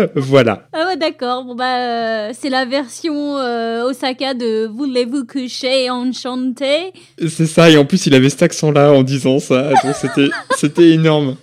voilà. 0.16 0.68
Ah 0.74 0.88
ouais, 0.88 0.98
d'accord. 0.98 1.44
Bon, 1.46 1.56
bah, 1.56 1.78
euh, 1.78 2.32
c'est 2.34 2.50
la 2.50 2.66
version 2.66 3.38
euh, 3.38 3.86
Osaka 3.86 4.34
de 4.34 4.68
Voulez-vous 4.68 5.26
coucher 5.26 5.90
enchanté? 5.90 6.94
C'est 7.28 7.48
ça, 7.48 7.70
et 7.70 7.78
en 7.78 7.86
plus, 7.86 8.06
il 8.06 8.16
avait 8.16 8.30
cet 8.30 8.44
accent-là 8.44 8.92
en 8.94 9.04
disant 9.04 9.40
ça. 9.40 9.72
c'était, 10.56 10.90
énorme. 10.92 11.36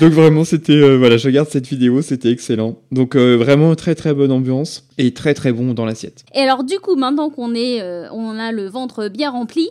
Donc 0.00 0.12
vraiment, 0.12 0.44
c'était 0.44 0.72
euh, 0.72 0.96
voilà, 0.96 1.16
je 1.16 1.26
regarde 1.26 1.48
cette 1.48 1.66
vidéo, 1.66 2.02
c'était 2.02 2.30
excellent. 2.30 2.78
Donc 2.90 3.16
vraiment 3.16 3.74
très 3.74 3.94
très 3.94 4.12
bonne 4.12 4.32
ambiance 4.32 4.88
et 4.98 5.14
très 5.14 5.34
très 5.34 5.52
bon 5.52 5.72
dans 5.72 5.84
l'assiette. 5.84 6.24
Et 6.34 6.40
alors 6.40 6.64
du 6.64 6.78
coup, 6.78 6.96
maintenant 6.96 7.30
qu'on 7.30 7.54
est, 7.54 7.82
on 8.10 8.38
a 8.38 8.50
le 8.50 8.66
ventre 8.66 9.08
bien 9.08 9.30
rempli, 9.30 9.70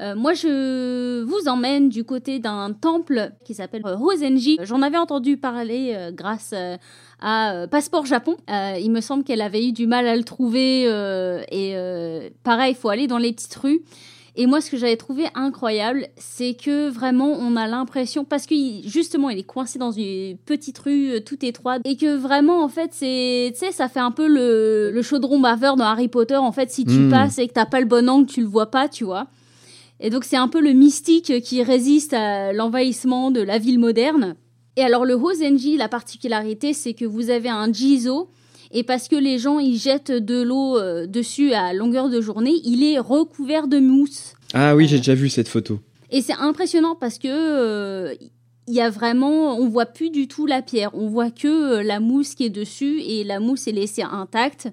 euh, 0.00 0.14
moi, 0.14 0.34
je 0.34 1.22
vous 1.22 1.48
emmène 1.48 1.88
du 1.88 2.04
côté 2.04 2.38
d'un 2.38 2.72
temple 2.72 3.30
qui 3.44 3.54
s'appelle 3.54 3.82
euh, 3.86 3.96
Hozenji. 3.96 4.58
J'en 4.62 4.82
avais 4.82 4.96
entendu 4.96 5.36
parler 5.36 5.92
euh, 5.94 6.10
grâce 6.10 6.54
à 7.20 7.66
Passeport 7.70 8.06
Japon. 8.06 8.36
il 8.48 8.90
me 8.90 9.00
semble 9.00 9.24
qu'elle 9.24 9.40
avait 9.40 9.66
eu 9.66 9.72
du 9.72 9.86
mal 9.86 10.06
à 10.06 10.16
le 10.16 10.24
trouver 10.24 10.82
et 11.50 12.30
pareil, 12.42 12.72
il 12.72 12.76
faut 12.76 12.90
aller 12.90 13.06
dans 13.06 13.18
les 13.18 13.32
petites 13.32 13.54
rues. 13.54 13.80
Et 14.36 14.46
moi, 14.46 14.60
ce 14.60 14.68
que 14.68 14.76
j'avais 14.76 14.96
trouvé 14.96 15.26
incroyable, 15.36 16.08
c'est 16.16 16.54
que 16.54 16.90
vraiment, 16.90 17.28
on 17.28 17.54
a 17.54 17.68
l'impression, 17.68 18.24
parce 18.24 18.46
que 18.46 18.54
justement, 18.84 19.30
il 19.30 19.38
est 19.38 19.44
coincé 19.44 19.78
dans 19.78 19.92
une 19.92 20.36
petite 20.38 20.76
rue 20.80 21.22
toute 21.24 21.44
étroite, 21.44 21.82
et 21.84 21.96
que 21.96 22.16
vraiment, 22.16 22.64
en 22.64 22.68
fait, 22.68 22.90
c'est, 22.92 23.52
tu 23.52 23.60
sais, 23.60 23.70
ça 23.72 23.88
fait 23.88 24.00
un 24.00 24.10
peu 24.10 24.26
le, 24.26 25.00
chaudron 25.02 25.38
baveur 25.38 25.76
dans 25.76 25.84
Harry 25.84 26.08
Potter. 26.08 26.36
En 26.36 26.50
fait, 26.50 26.70
si 26.70 26.84
tu 26.84 26.98
hmm. 26.98 27.10
passes 27.10 27.38
et 27.38 27.46
que 27.46 27.52
t'as 27.52 27.64
pas 27.64 27.78
le 27.78 27.86
bon 27.86 28.08
angle, 28.10 28.26
tu 28.26 28.40
le 28.40 28.48
vois 28.48 28.72
pas, 28.72 28.88
tu 28.88 29.04
vois. 29.04 29.28
Et 30.00 30.10
donc 30.10 30.24
c'est 30.24 30.36
un 30.36 30.48
peu 30.48 30.60
le 30.60 30.72
mystique 30.72 31.40
qui 31.42 31.62
résiste 31.62 32.12
à 32.12 32.52
l'envahissement 32.52 33.30
de 33.30 33.40
la 33.40 33.58
ville 33.58 33.78
moderne. 33.78 34.36
Et 34.76 34.82
alors 34.82 35.04
le 35.04 35.14
Hozenji, 35.14 35.76
la 35.76 35.88
particularité, 35.88 36.72
c'est 36.72 36.94
que 36.94 37.04
vous 37.04 37.30
avez 37.30 37.48
un 37.48 37.72
jizo, 37.72 38.28
et 38.72 38.82
parce 38.82 39.06
que 39.06 39.14
les 39.14 39.38
gens 39.38 39.60
y 39.60 39.76
jettent 39.76 40.10
de 40.10 40.42
l'eau 40.42 40.76
euh, 40.78 41.06
dessus 41.06 41.52
à 41.52 41.72
longueur 41.72 42.10
de 42.10 42.20
journée, 42.20 42.60
il 42.64 42.82
est 42.82 42.98
recouvert 42.98 43.68
de 43.68 43.78
mousse. 43.78 44.34
Ah 44.52 44.74
oui, 44.74 44.88
j'ai 44.88 44.96
déjà 44.96 45.14
vu 45.14 45.28
cette 45.28 45.48
photo. 45.48 45.78
Et 46.10 46.22
c'est 46.22 46.34
impressionnant 46.34 46.96
parce 46.96 47.18
que 47.18 47.28
euh, 47.28 48.14
il 48.66 48.74
y 48.74 48.80
a 48.80 48.90
vraiment, 48.90 49.56
on 49.58 49.68
voit 49.68 49.86
plus 49.86 50.10
du 50.10 50.26
tout 50.26 50.46
la 50.46 50.60
pierre, 50.60 50.90
on 50.94 51.08
voit 51.08 51.30
que 51.30 51.78
euh, 51.78 51.82
la 51.82 52.00
mousse 52.00 52.34
qui 52.34 52.44
est 52.44 52.50
dessus 52.50 53.00
et 53.00 53.22
la 53.22 53.38
mousse 53.38 53.68
est 53.68 53.72
laissée 53.72 54.02
intacte. 54.02 54.68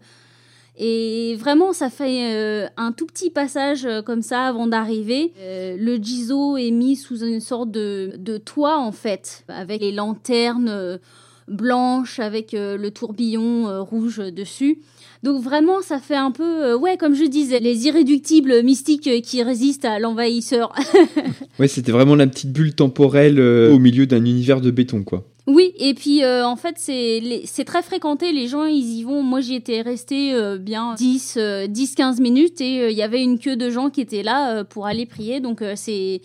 Et 0.78 1.36
vraiment, 1.38 1.74
ça 1.74 1.90
fait 1.90 2.34
euh, 2.34 2.68
un 2.78 2.92
tout 2.92 3.06
petit 3.06 3.30
passage 3.30 3.86
euh, 3.86 4.01
comme 4.01 4.22
ça 4.22 4.46
avant 4.46 4.68
d'arriver. 4.68 5.34
Euh, 5.40 5.75
le 5.78 5.98
Jizo 6.01 6.56
est 6.56 6.72
mis 6.72 6.96
sous 6.96 7.24
une 7.24 7.42
sorte 7.42 7.72
de, 7.72 8.13
de, 8.18 8.38
toit, 8.38 8.78
en 8.78 8.92
fait, 8.92 9.44
avec 9.50 9.82
les 9.82 9.92
lanternes 9.92 11.00
blanches, 11.48 12.20
avec 12.20 12.54
le 12.54 12.90
tourbillon 12.90 13.84
rouge 13.84 14.20
dessus. 14.34 14.80
Donc 15.22 15.44
vraiment, 15.44 15.82
ça 15.82 16.00
fait 16.00 16.16
un 16.16 16.32
peu, 16.32 16.74
ouais, 16.75 16.96
comme 16.98 17.13
je 17.13 17.25
disais, 17.25 17.60
les 17.60 17.88
irréductibles 17.88 18.63
mystiques 18.63 19.22
qui 19.22 19.44
résistent 19.44 19.86
à 19.86 20.00
l'envahisseur. 20.00 20.74
ouais, 21.60 21.68
c'était 21.68 21.92
vraiment 21.92 22.16
la 22.16 22.28
petite 22.28 22.54
bulle 22.54 22.74
temporelle 22.74 23.40
au 23.40 23.80
milieu 23.80 24.06
d'un 24.08 24.24
univers 24.24 24.62
de 24.62 24.72
béton, 24.72 25.04
quoi. 25.04 25.25
Oui, 25.48 25.74
et 25.79 25.93
puis 25.93 26.24
euh, 26.24 26.45
en 26.45 26.55
fait, 26.55 26.75
c'est 26.77 27.65
très 27.65 27.81
fréquenté. 27.81 28.31
Les 28.31 28.48
gens, 28.48 28.65
ils 28.65 29.00
y 29.00 29.03
vont. 29.03 29.24
Moi, 29.24 29.41
j'y 29.41 29.55
étais 29.55 29.81
restée 29.81 30.33
euh, 30.33 30.57
bien 30.57 30.93
10, 30.95 31.36
euh, 31.38 31.67
10-15 31.67 32.21
minutes 32.21 32.62
et 32.62 32.81
euh, 32.81 32.91
il 32.91 32.98
y 32.98 33.01
avait 33.01 33.24
une 33.24 33.39
queue 33.39 33.55
de 33.57 33.69
gens 33.69 33.89
qui 33.89 34.01
étaient 34.01 34.24
là 34.24 34.63
pour 34.63 34.86
aller 34.86 35.05
prier. 35.05 35.39
Donc, 35.39 35.63
c'est. 35.75 36.21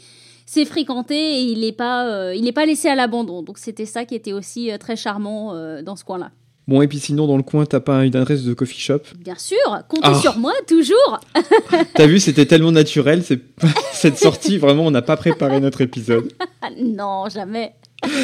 C'est 0.48 0.64
fréquenté 0.64 1.16
et 1.16 1.40
il 1.42 1.58
n'est 1.62 1.72
pas, 1.72 2.32
il 2.32 2.46
est 2.46 2.52
pas 2.52 2.66
laissé 2.66 2.86
à 2.88 2.94
l'abandon. 2.94 3.42
Donc 3.42 3.58
c'était 3.58 3.84
ça 3.84 4.04
qui 4.04 4.14
était 4.14 4.32
aussi 4.32 4.70
très 4.78 4.94
charmant 4.94 5.52
dans 5.82 5.96
ce 5.96 6.04
coin-là. 6.04 6.30
Bon, 6.68 6.82
et 6.82 6.86
puis 6.86 7.00
sinon, 7.00 7.26
dans 7.26 7.36
le 7.36 7.42
coin, 7.42 7.66
t'as 7.66 7.80
pas 7.80 8.04
une 8.04 8.14
adresse 8.14 8.44
de 8.44 8.54
coffee 8.54 8.78
shop? 8.78 9.00
Bien 9.18 9.34
sûr, 9.36 9.56
comptez 9.88 10.02
Ah. 10.04 10.14
sur 10.20 10.38
moi 10.38 10.52
toujours. 10.68 11.18
T'as 11.94 12.06
vu, 12.06 12.20
c'était 12.20 12.46
tellement 12.46 12.70
naturel, 12.70 13.24
cette 13.92 14.18
sortie, 14.18 14.56
vraiment, 14.58 14.84
on 14.86 14.92
n'a 14.92 15.02
pas 15.02 15.16
préparé 15.16 15.58
notre 15.60 15.80
épisode. 15.80 16.32
Non, 16.80 17.28
jamais. 17.28 17.74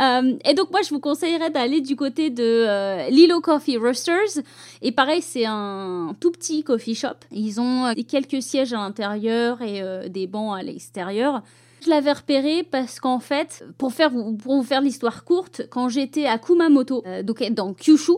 Euh, 0.00 0.34
et 0.44 0.54
donc 0.54 0.72
moi 0.72 0.80
je 0.82 0.90
vous 0.90 0.98
conseillerais 0.98 1.50
d'aller 1.50 1.80
du 1.80 1.94
côté 1.94 2.28
de 2.28 2.42
euh, 2.42 3.08
Lilo 3.10 3.40
Coffee 3.40 3.76
Roasters. 3.76 4.42
Et 4.82 4.90
pareil 4.90 5.22
c'est 5.22 5.44
un 5.46 6.16
tout 6.18 6.32
petit 6.32 6.64
coffee 6.64 6.96
shop. 6.96 7.14
Ils 7.30 7.60
ont 7.60 7.86
euh, 7.86 7.92
quelques 8.08 8.42
sièges 8.42 8.72
à 8.72 8.78
l'intérieur 8.78 9.62
et 9.62 10.08
des 10.08 10.26
bancs 10.26 10.58
à 10.58 10.62
l'extérieur 10.64 11.42
je 11.84 11.90
l'avais 11.90 12.12
repéré 12.12 12.62
parce 12.68 13.00
qu'en 13.00 13.18
fait, 13.18 13.64
pour, 13.78 13.92
faire, 13.92 14.10
pour 14.10 14.56
vous 14.56 14.62
faire 14.62 14.80
l'histoire 14.80 15.24
courte, 15.24 15.62
quand 15.70 15.88
j'étais 15.88 16.26
à 16.26 16.38
Kumamoto, 16.38 17.02
euh, 17.06 17.22
donc 17.22 17.42
dans 17.52 17.74
Kyushu, 17.74 18.12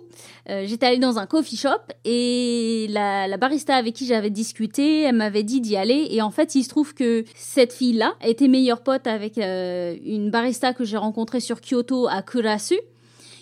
euh, 0.48 0.64
j'étais 0.66 0.86
allée 0.86 0.98
dans 0.98 1.18
un 1.18 1.26
coffee 1.26 1.56
shop 1.56 1.70
et 2.04 2.86
la, 2.90 3.26
la 3.28 3.36
barista 3.36 3.74
avec 3.74 3.94
qui 3.94 4.06
j'avais 4.06 4.30
discuté, 4.30 5.02
elle 5.02 5.16
m'avait 5.16 5.42
dit 5.42 5.60
d'y 5.60 5.76
aller. 5.76 6.08
Et 6.10 6.22
en 6.22 6.30
fait, 6.30 6.54
il 6.54 6.62
se 6.64 6.68
trouve 6.68 6.94
que 6.94 7.24
cette 7.34 7.72
fille-là 7.72 8.14
était 8.24 8.48
meilleure 8.48 8.82
pote 8.82 9.06
avec 9.06 9.38
euh, 9.38 9.96
une 10.04 10.30
barista 10.30 10.72
que 10.72 10.84
j'ai 10.84 10.96
rencontrée 10.96 11.40
sur 11.40 11.60
Kyoto 11.60 12.06
à 12.08 12.22
Kurasu 12.22 12.76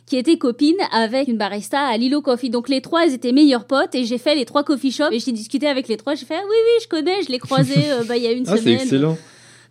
qui 0.07 0.19
était 0.19 0.37
copine 0.37 0.77
avec 0.93 1.29
une 1.29 1.39
barista 1.39 1.81
à 1.81 1.97
Lilo 1.97 2.21
Coffee. 2.21 2.51
Donc 2.51 2.69
les 2.69 2.83
trois, 2.83 3.07
elles 3.07 3.15
étaient 3.15 3.33
meilleures 3.33 3.65
potes 3.65 3.95
et 3.95 4.05
j'ai 4.05 4.19
fait 4.19 4.35
les 4.35 4.45
trois 4.45 4.63
coffee 4.63 4.93
shops 4.93 5.13
et 5.13 5.19
j'ai 5.19 5.33
discuté 5.33 5.67
avec 5.67 5.89
les 5.89 5.97
trois. 5.97 6.15
J'ai 6.15 6.27
fait 6.27 6.35
ah, 6.37 6.43
oui 6.45 6.55
oui, 6.55 6.83
je 6.83 6.89
connais, 6.89 7.23
je 7.23 7.31
l'ai 7.31 7.39
croisé 7.39 7.75
euh, 7.91 8.05
bah, 8.05 8.17
il 8.17 8.23
y 8.23 8.27
a 8.27 8.33
une 8.33 8.45
Ah, 8.47 8.57
c'est 8.57 8.63
semaine. 8.65 8.81
excellent. 8.81 9.17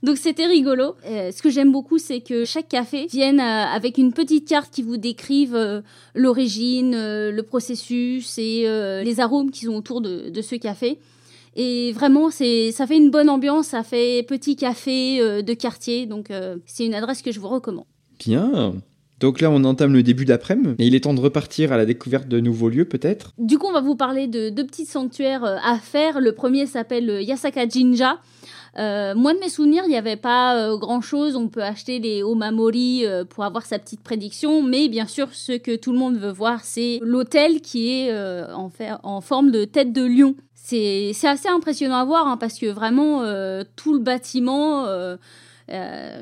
Donc 0.03 0.17
c'était 0.17 0.45
rigolo. 0.45 0.95
Euh, 1.07 1.31
ce 1.31 1.41
que 1.41 1.49
j'aime 1.49 1.71
beaucoup, 1.71 1.97
c'est 1.97 2.19
que 2.19 2.43
chaque 2.43 2.67
café 2.67 3.07
vienne 3.07 3.39
euh, 3.39 3.63
avec 3.73 3.97
une 3.97 4.11
petite 4.11 4.47
carte 4.47 4.71
qui 4.73 4.83
vous 4.83 4.97
décrive 4.97 5.55
euh, 5.55 5.81
l'origine, 6.13 6.93
euh, 6.93 7.31
le 7.31 7.41
processus 7.43 8.37
et 8.37 8.67
les 9.03 9.19
arômes 9.21 9.49
qui 9.49 9.65
sont 9.65 9.75
autour 9.75 10.01
de, 10.01 10.29
de 10.29 10.41
ce 10.41 10.55
café. 10.55 10.99
Et 11.55 11.93
vraiment, 11.93 12.29
c'est, 12.29 12.71
ça 12.71 12.85
fait 12.85 12.97
une 12.97 13.11
bonne 13.11 13.29
ambiance, 13.29 13.67
ça 13.67 13.83
fait 13.83 14.23
petit 14.23 14.55
café 14.55 15.41
de 15.41 15.53
quartier. 15.53 16.05
Donc 16.05 16.29
c'est 16.65 16.85
une 16.85 16.95
adresse 16.95 17.21
que 17.21 17.31
je 17.31 17.39
vous 17.39 17.47
recommande. 17.47 17.85
Bien. 18.19 18.73
Donc 19.19 19.39
là, 19.39 19.49
on 19.51 19.63
entame 19.63 19.93
le 19.93 20.03
début 20.03 20.25
d'après-midi, 20.25 20.75
et 20.79 20.87
il 20.87 20.95
est 20.95 21.01
temps 21.01 21.13
de 21.13 21.21
repartir 21.21 21.71
à 21.71 21.77
la 21.77 21.85
découverte 21.85 22.27
de 22.27 22.39
nouveaux 22.39 22.69
lieux, 22.69 22.85
peut-être? 22.85 23.31
Du 23.37 23.57
coup, 23.57 23.67
on 23.67 23.71
va 23.71 23.81
vous 23.81 23.95
parler 23.95 24.27
de 24.27 24.49
deux 24.49 24.65
petits 24.65 24.85
sanctuaires 24.85 25.45
à 25.45 25.77
faire. 25.77 26.19
Le 26.19 26.33
premier 26.33 26.65
s'appelle 26.65 27.21
Yasaka 27.21 27.67
Jinja. 27.69 28.19
Euh, 28.79 29.13
moi, 29.13 29.33
de 29.33 29.39
mes 29.39 29.49
souvenirs, 29.49 29.83
il 29.85 29.89
n'y 29.89 29.97
avait 29.97 30.15
pas 30.15 30.55
euh, 30.55 30.77
grand-chose. 30.77 31.35
On 31.35 31.47
peut 31.47 31.63
acheter 31.63 31.99
les 31.99 32.23
Omamori 32.23 33.05
euh, 33.05 33.23
pour 33.23 33.43
avoir 33.43 33.65
sa 33.65 33.77
petite 33.77 34.01
prédiction. 34.01 34.63
Mais 34.63 34.89
bien 34.89 35.07
sûr, 35.07 35.29
ce 35.33 35.53
que 35.53 35.75
tout 35.75 35.91
le 35.91 35.99
monde 35.99 36.17
veut 36.17 36.31
voir, 36.31 36.61
c'est 36.63 36.99
l'hôtel 37.01 37.61
qui 37.61 37.91
est 37.91 38.11
euh, 38.11 38.47
en, 38.55 39.21
forme 39.21 39.51
de 39.51 39.65
tête 39.65 39.93
de 39.93 40.03
lion. 40.03 40.35
C'est 40.55 41.13
assez 41.23 41.49
impressionnant 41.49 41.97
à 41.97 42.05
voir 42.05 42.27
hein, 42.27 42.37
parce 42.37 42.57
que 42.57 42.67
vraiment, 42.67 43.23
euh, 43.23 43.63
tout 43.75 43.93
le 43.93 43.99
bâtiment... 43.99 44.87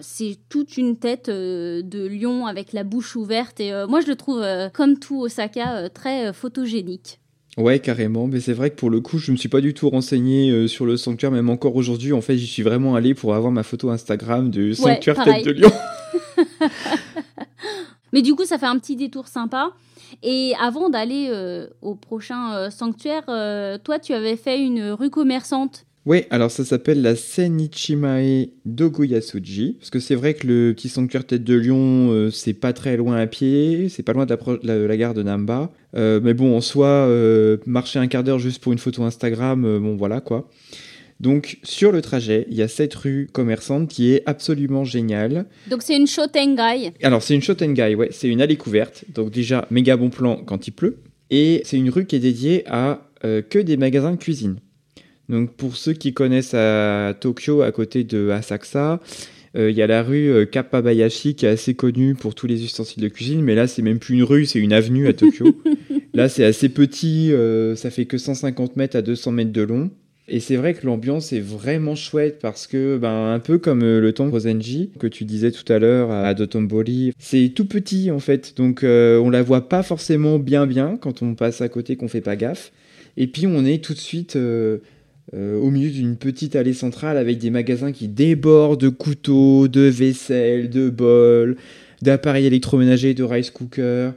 c'est 0.01 0.38
toute 0.50 0.77
une 0.77 0.98
tête 0.98 1.29
de 1.29 2.08
lion 2.08 2.46
avec 2.46 2.74
la 2.74 2.84
bouche 2.84 3.15
ouverte 3.15 3.60
et 3.60 3.72
moi 3.89 4.00
je 4.00 4.08
le 4.08 4.15
trouve 4.15 4.46
comme 4.72 4.98
tout 5.00 5.20
Osaka 5.20 5.89
très 5.89 6.31
photogénique. 6.31 7.20
Ouais, 7.58 7.79
carrément. 7.79 8.27
Mais 8.27 8.39
c'est 8.39 8.53
vrai 8.53 8.70
que 8.70 8.75
pour 8.75 8.89
le 8.89 9.01
coup, 9.01 9.17
je 9.17 9.31
me 9.31 9.38
suis 9.38 9.50
pas 9.50 9.62
du 9.62 9.74
tout 9.74 9.89
renseigné 9.89 10.51
euh, 10.51 10.67
sur 10.67 10.86
le 10.86 10.98
sanctuaire, 10.98 11.31
même 11.31 11.50
encore 11.50 11.75
aujourd'hui. 11.75 12.13
En 12.13 12.22
fait, 12.22 12.38
j'y 12.38 12.48
suis 12.48 12.63
vraiment 12.63 12.96
allé 12.96 13.13
pour 13.13 13.36
avoir 13.36 13.51
ma 13.51 13.63
photo 13.63 13.89
Instagram 13.89 14.50
du 14.50 14.74
sanctuaire. 14.74 15.24
Tête 15.24 15.46
de 15.46 15.51
Lion. 15.51 15.72
Mais 18.14 18.22
du 18.22 18.35
coup, 18.35 18.46
ça 18.46 18.57
fait 18.57 18.66
un 18.66 18.79
petit 18.79 18.96
détour 18.96 19.27
sympa. 19.27 19.72
Et 20.24 20.53
avant 20.61 20.90
d'aller 20.90 21.27
euh, 21.29 21.68
au 21.81 21.96
prochain 21.96 22.53
euh, 22.53 22.70
sanctuaire, 22.70 23.25
toi, 23.83 24.00
tu 24.00 24.14
avais 24.14 24.37
fait 24.37 24.59
une 24.59 24.92
rue 24.92 25.09
commerçante. 25.09 25.85
Ouais, 26.05 26.25
alors 26.31 26.50
ça 26.50 26.66
s'appelle 26.66 27.01
la 27.03 27.16
Senichimae 27.16 28.48
Dogoyasuji. 28.66 29.77
Parce 29.79 29.90
que 29.92 30.00
c'est 30.00 30.16
vrai 30.16 30.33
que 30.33 30.48
le 30.48 30.74
petit 30.75 30.90
sanctuaire 30.90 31.25
Tête 31.25 31.44
de 31.44 31.53
Lion, 31.55 32.09
euh, 32.11 32.31
c'est 32.31 32.53
pas 32.53 32.74
très 32.74 32.98
loin 32.98 33.18
à 33.18 33.27
pied, 33.27 33.87
c'est 33.90 34.01
pas 34.03 34.14
loin 34.14 34.25
de 34.25 34.31
la, 34.31 34.37
pro- 34.37 34.57
la- 34.64 34.77
la 34.87 34.98
gare 34.98 35.14
de 35.14 35.22
Namba. 35.24 35.72
Euh, 35.96 36.20
mais 36.24 36.33
bon, 36.33 36.55
en 36.57 36.61
soi, 36.61 36.87
euh, 36.87 37.57
marcher 37.66 38.00
un 38.00 38.07
quart 38.07 38.24
d'heure 38.24 38.40
juste 38.40 38.61
pour 38.64 38.72
une 38.74 38.79
photo 38.79 39.03
Instagram, 39.03 39.61
bon 39.79 39.96
voilà 39.96 40.22
quoi. 40.22 40.50
Donc 41.20 41.59
sur 41.61 41.92
le 41.92 42.01
trajet, 42.01 42.48
il 42.50 42.57
y 42.57 42.64
a 42.64 42.68
cette 42.68 42.96
rue 42.96 43.29
commerçante 43.31 43.87
qui 43.87 44.11
est 44.11 44.24
absolument 44.25 44.83
géniale. 44.83 45.46
Donc, 45.70 45.83
c'est 45.83 45.96
une 45.96 46.07
Shotengai. 46.07 46.94
Alors 47.03 47.22
c'est 47.22 47.35
une 47.35 47.44
Shotengai, 47.44 47.94
ouais, 47.94 48.07
c'est 48.11 48.27
une 48.27 48.42
allée 48.42 48.55
couverte. 48.57 49.05
Donc 49.14 49.29
déjà, 49.29 49.68
méga 49.70 49.98
bon 49.98 50.09
plan 50.09 50.37
quand 50.44 50.68
il 50.68 50.72
pleut. 50.72 50.98
Et 51.29 51.61
c'est 51.64 51.77
une 51.77 51.92
rue 51.92 52.05
qui 52.07 52.16
est 52.16 52.20
dédiée 52.20 52.64
à 52.66 53.07
que 53.22 53.59
des 53.59 53.77
magasins 53.77 54.11
de 54.14 54.18
cuisine. 54.18 54.55
Donc 55.31 55.53
pour 55.53 55.77
ceux 55.77 55.94
qui 55.94 56.13
connaissent 56.13 56.53
à 56.53 57.15
Tokyo, 57.20 57.61
à 57.61 57.72
côté 57.72 58.03
de 58.03 58.29
Asakusa, 58.29 59.00
euh, 59.57 59.72
il 59.72 59.77
y 59.77 59.81
a 59.81 59.87
la 59.87 60.03
rue 60.03 60.29
euh, 60.29 60.46
Kappabayashi 60.46 61.35
qui 61.35 61.46
est 61.46 61.50
assez 61.50 61.74
connue 61.74 62.15
pour 62.15 62.35
tous 62.35 62.48
les 62.48 62.63
ustensiles 62.63 63.01
de 63.01 63.07
cuisine, 63.07 63.41
mais 63.41 63.55
là 63.55 63.65
c'est 63.65 63.81
même 63.81 64.00
plus 64.00 64.15
une 64.15 64.24
rue, 64.24 64.46
c'est 64.46 64.59
une 64.59 64.74
avenue 64.74 65.07
à 65.07 65.13
Tokyo. 65.13 65.57
là 66.13 66.27
c'est 66.27 66.44
assez 66.44 66.67
petit, 66.67 67.31
euh, 67.31 67.75
ça 67.77 67.89
fait 67.89 68.05
que 68.05 68.17
150 68.17 68.75
mètres 68.75 68.98
à 68.98 69.01
200 69.01 69.31
mètres 69.31 69.53
de 69.53 69.61
long. 69.61 69.89
Et 70.27 70.39
c'est 70.39 70.55
vrai 70.55 70.74
que 70.74 70.85
l'ambiance 70.85 71.33
est 71.33 71.41
vraiment 71.41 71.96
chouette 71.96 72.39
parce 72.41 72.67
que, 72.67 72.98
ben, 72.98 73.33
un 73.33 73.39
peu 73.39 73.57
comme 73.57 73.81
le 73.81 74.13
temple 74.13 74.31
Rosenji 74.31 74.91
que 75.00 75.07
tu 75.07 75.25
disais 75.25 75.51
tout 75.51 75.72
à 75.72 75.79
l'heure 75.79 76.11
à 76.11 76.33
Dotonbori, 76.33 77.13
c'est 77.20 77.51
tout 77.55 77.65
petit 77.65 78.11
en 78.11 78.20
fait, 78.20 78.55
donc 78.55 78.83
euh, 78.83 79.17
on 79.20 79.29
la 79.29 79.44
voit 79.44 79.67
pas 79.67 79.83
forcément 79.83 80.39
bien 80.39 80.67
bien 80.67 80.98
quand 80.98 81.22
on 81.22 81.35
passe 81.35 81.61
à 81.61 81.70
côté, 81.70 81.96
qu'on 81.96 82.09
fait 82.09 82.22
pas 82.22 82.35
gaffe. 82.35 82.72
Et 83.17 83.27
puis 83.27 83.48
on 83.48 83.65
est 83.65 83.83
tout 83.83 83.94
de 83.94 84.00
suite 84.00 84.37
euh, 85.33 85.37
euh, 85.37 85.59
au 85.59 85.72
milieu 85.72 85.89
d'une 85.89 86.17
petite 86.17 86.55
allée 86.55 86.74
centrale 86.74 87.17
avec 87.17 87.37
des 87.37 87.50
magasins 87.50 87.91
qui 87.91 88.07
débordent 88.07 88.81
de 88.81 88.89
couteaux, 88.89 89.67
de 89.67 89.81
vaisselle, 89.81 90.70
de 90.70 90.89
bols, 90.89 91.55
d'appareils 92.01 92.46
électroménagers, 92.46 93.13
de 93.13 93.24
rice 93.24 93.50
cookers. 93.50 94.13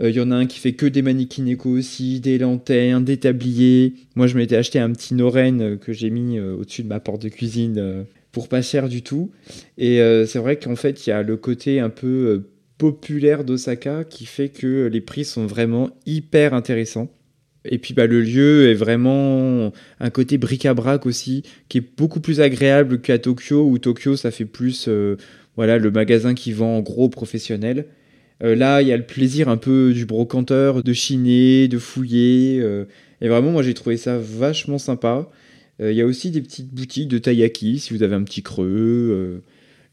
Il 0.00 0.10
y 0.10 0.20
en 0.20 0.30
a 0.30 0.36
un 0.36 0.46
qui 0.46 0.60
fait 0.60 0.74
que 0.74 0.86
des 0.86 1.02
mannequins 1.02 1.56
aussi, 1.64 2.20
des 2.20 2.38
lanternes, 2.38 3.04
des 3.04 3.16
tabliers. 3.16 3.94
Moi, 4.14 4.28
je 4.28 4.36
m'étais 4.36 4.54
acheté 4.54 4.78
un 4.78 4.92
petit 4.92 5.14
Noren 5.14 5.60
euh, 5.60 5.76
que 5.76 5.92
j'ai 5.92 6.10
mis 6.10 6.38
euh, 6.38 6.54
au-dessus 6.54 6.84
de 6.84 6.88
ma 6.88 7.00
porte 7.00 7.20
de 7.20 7.28
cuisine 7.28 7.78
euh, 7.78 8.04
pour 8.30 8.46
pas 8.46 8.62
cher 8.62 8.88
du 8.88 9.02
tout. 9.02 9.32
Et 9.76 10.00
euh, 10.00 10.24
c'est 10.24 10.38
vrai 10.38 10.56
qu'en 10.56 10.76
fait, 10.76 11.04
il 11.04 11.10
y 11.10 11.12
a 11.12 11.24
le 11.24 11.36
côté 11.36 11.80
un 11.80 11.90
peu 11.90 12.06
euh, 12.06 12.48
populaire 12.78 13.42
d'Osaka 13.42 14.04
qui 14.04 14.24
fait 14.24 14.50
que 14.50 14.86
les 14.86 15.00
prix 15.00 15.24
sont 15.24 15.46
vraiment 15.46 15.90
hyper 16.06 16.54
intéressants. 16.54 17.08
Et 17.68 17.78
puis 17.78 17.94
bah, 17.94 18.06
le 18.06 18.20
lieu 18.20 18.68
est 18.70 18.74
vraiment 18.74 19.72
un 20.00 20.10
côté 20.10 20.38
bric-à-brac 20.38 21.06
aussi, 21.06 21.42
qui 21.68 21.78
est 21.78 21.84
beaucoup 21.96 22.20
plus 22.20 22.40
agréable 22.40 23.00
qu'à 23.00 23.18
Tokyo, 23.18 23.64
où 23.64 23.78
Tokyo 23.78 24.16
ça 24.16 24.30
fait 24.30 24.44
plus 24.44 24.86
euh, 24.88 25.16
voilà, 25.56 25.78
le 25.78 25.90
magasin 25.90 26.34
qui 26.34 26.52
vend 26.52 26.78
en 26.78 26.80
gros 26.80 27.08
professionnel. 27.08 27.86
Euh, 28.42 28.54
là, 28.54 28.82
il 28.82 28.88
y 28.88 28.92
a 28.92 28.96
le 28.96 29.06
plaisir 29.06 29.48
un 29.48 29.56
peu 29.56 29.92
du 29.92 30.06
brocanteur, 30.06 30.82
de 30.82 30.92
chiner, 30.92 31.68
de 31.68 31.78
fouiller. 31.78 32.60
euh, 32.60 32.84
et 33.20 33.28
vraiment, 33.28 33.50
moi 33.50 33.62
j'ai 33.62 33.74
trouvé 33.74 33.96
ça 33.96 34.18
vachement 34.18 34.78
sympa. 34.78 35.30
Il 35.80 35.92
y 35.92 36.02
a 36.02 36.06
aussi 36.06 36.32
des 36.32 36.40
petites 36.40 36.74
boutiques 36.74 37.06
de 37.06 37.18
taiyaki 37.18 37.78
si 37.78 37.94
vous 37.94 38.02
avez 38.02 38.16
un 38.16 38.24
petit 38.24 38.42
creux. 38.42 39.42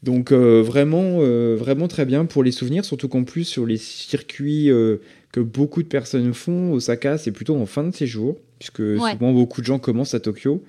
Donc 0.06 0.30
euh, 0.30 0.62
vraiment, 0.62 1.18
euh, 1.18 1.56
vraiment 1.58 1.88
très 1.88 2.06
bien 2.06 2.24
pour 2.26 2.44
les 2.44 2.52
souvenirs, 2.52 2.84
surtout 2.84 3.08
qu'en 3.08 3.24
plus 3.24 3.44
sur 3.44 3.66
les 3.66 3.76
circuits 3.76 4.70
euh, 4.70 4.98
que 5.32 5.40
beaucoup 5.40 5.82
de 5.82 5.88
personnes 5.88 6.32
font, 6.32 6.72
Osaka 6.72 7.18
c'est 7.18 7.32
plutôt 7.32 7.56
en 7.56 7.66
fin 7.66 7.82
de 7.82 7.90
séjour, 7.90 8.36
puisque 8.60 8.82
souvent 8.96 9.32
beaucoup 9.32 9.60
de 9.60 9.66
gens 9.66 9.80
commencent 9.80 10.14
à 10.14 10.20
Tokyo. 10.20 10.62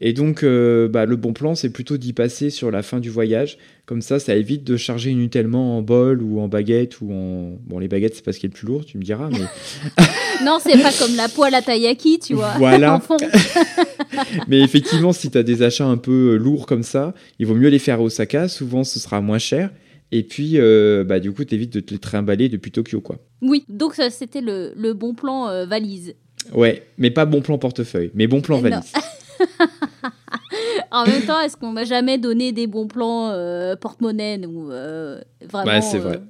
Et 0.00 0.12
donc 0.12 0.42
euh, 0.44 0.88
bah, 0.88 1.06
le 1.06 1.16
bon 1.16 1.32
plan 1.32 1.54
c'est 1.54 1.70
plutôt 1.70 1.96
d'y 1.96 2.12
passer 2.12 2.50
sur 2.50 2.70
la 2.70 2.82
fin 2.82 3.00
du 3.00 3.10
voyage, 3.10 3.58
comme 3.84 4.00
ça 4.00 4.18
ça 4.18 4.36
évite 4.36 4.64
de 4.64 4.76
charger 4.76 5.10
inutilement 5.10 5.76
en 5.76 5.82
bol 5.82 6.22
ou 6.22 6.40
en 6.40 6.48
baguette 6.48 7.00
ou 7.00 7.12
en... 7.12 7.58
Bon 7.66 7.78
les 7.78 7.88
baguettes 7.88 8.14
c'est 8.14 8.24
pas 8.24 8.32
ce 8.32 8.38
qui 8.38 8.46
est 8.46 8.50
le 8.50 8.54
plus 8.54 8.66
lourd, 8.66 8.84
tu 8.84 8.96
me 8.98 9.02
diras, 9.02 9.28
mais... 9.30 10.04
Non, 10.44 10.58
c'est 10.62 10.80
pas 10.80 10.92
comme 10.92 11.16
la 11.16 11.28
poêle 11.28 11.54
à 11.54 11.62
taiyaki, 11.62 12.20
tu 12.20 12.34
vois. 12.34 12.54
Voilà. 12.58 13.02
Mais 14.48 14.60
effectivement, 14.60 15.12
si 15.12 15.30
tu 15.30 15.38
as 15.38 15.42
des 15.42 15.62
achats 15.62 15.86
un 15.86 15.96
peu 15.96 16.34
euh, 16.34 16.36
lourds 16.36 16.66
comme 16.66 16.82
ça, 16.82 17.14
il 17.38 17.46
vaut 17.46 17.54
mieux 17.54 17.68
les 17.68 17.78
faire 17.78 17.98
à 17.98 18.02
Osaka. 18.02 18.48
Souvent, 18.48 18.84
ce 18.84 18.98
sera 18.98 19.20
moins 19.20 19.38
cher. 19.38 19.70
Et 20.10 20.22
puis, 20.22 20.52
euh, 20.54 21.04
bah, 21.04 21.20
du 21.20 21.32
coup, 21.32 21.44
t'évites 21.44 21.72
de 21.72 21.80
te 21.80 21.92
les 21.92 21.98
trimballer 21.98 22.48
depuis 22.48 22.70
Tokyo, 22.70 23.00
quoi. 23.00 23.18
Oui, 23.42 23.64
donc 23.68 23.94
ça, 23.94 24.10
c'était 24.10 24.40
le, 24.40 24.72
le 24.76 24.94
bon 24.94 25.14
plan 25.14 25.48
euh, 25.48 25.66
valise. 25.66 26.14
Ouais, 26.54 26.82
mais 26.96 27.10
pas 27.10 27.26
bon 27.26 27.42
plan 27.42 27.58
portefeuille, 27.58 28.10
mais 28.14 28.26
bon 28.26 28.40
plan 28.40 28.60
valise. 28.60 28.92
En 30.90 31.04
même 31.06 31.22
temps, 31.22 31.40
est-ce 31.40 31.56
qu'on 31.56 31.72
m'a 31.72 31.84
jamais 31.84 32.18
donné 32.18 32.52
des 32.52 32.66
bons 32.66 32.86
plans 32.86 33.30
euh, 33.30 33.76
porte-monnaie 33.76 34.44
ou 34.46 34.70
euh, 34.70 35.20
vraiment 35.42 35.72
Ouais, 35.72 35.80
c'est 35.80 35.98
euh, 35.98 36.00
vrai. 36.00 36.22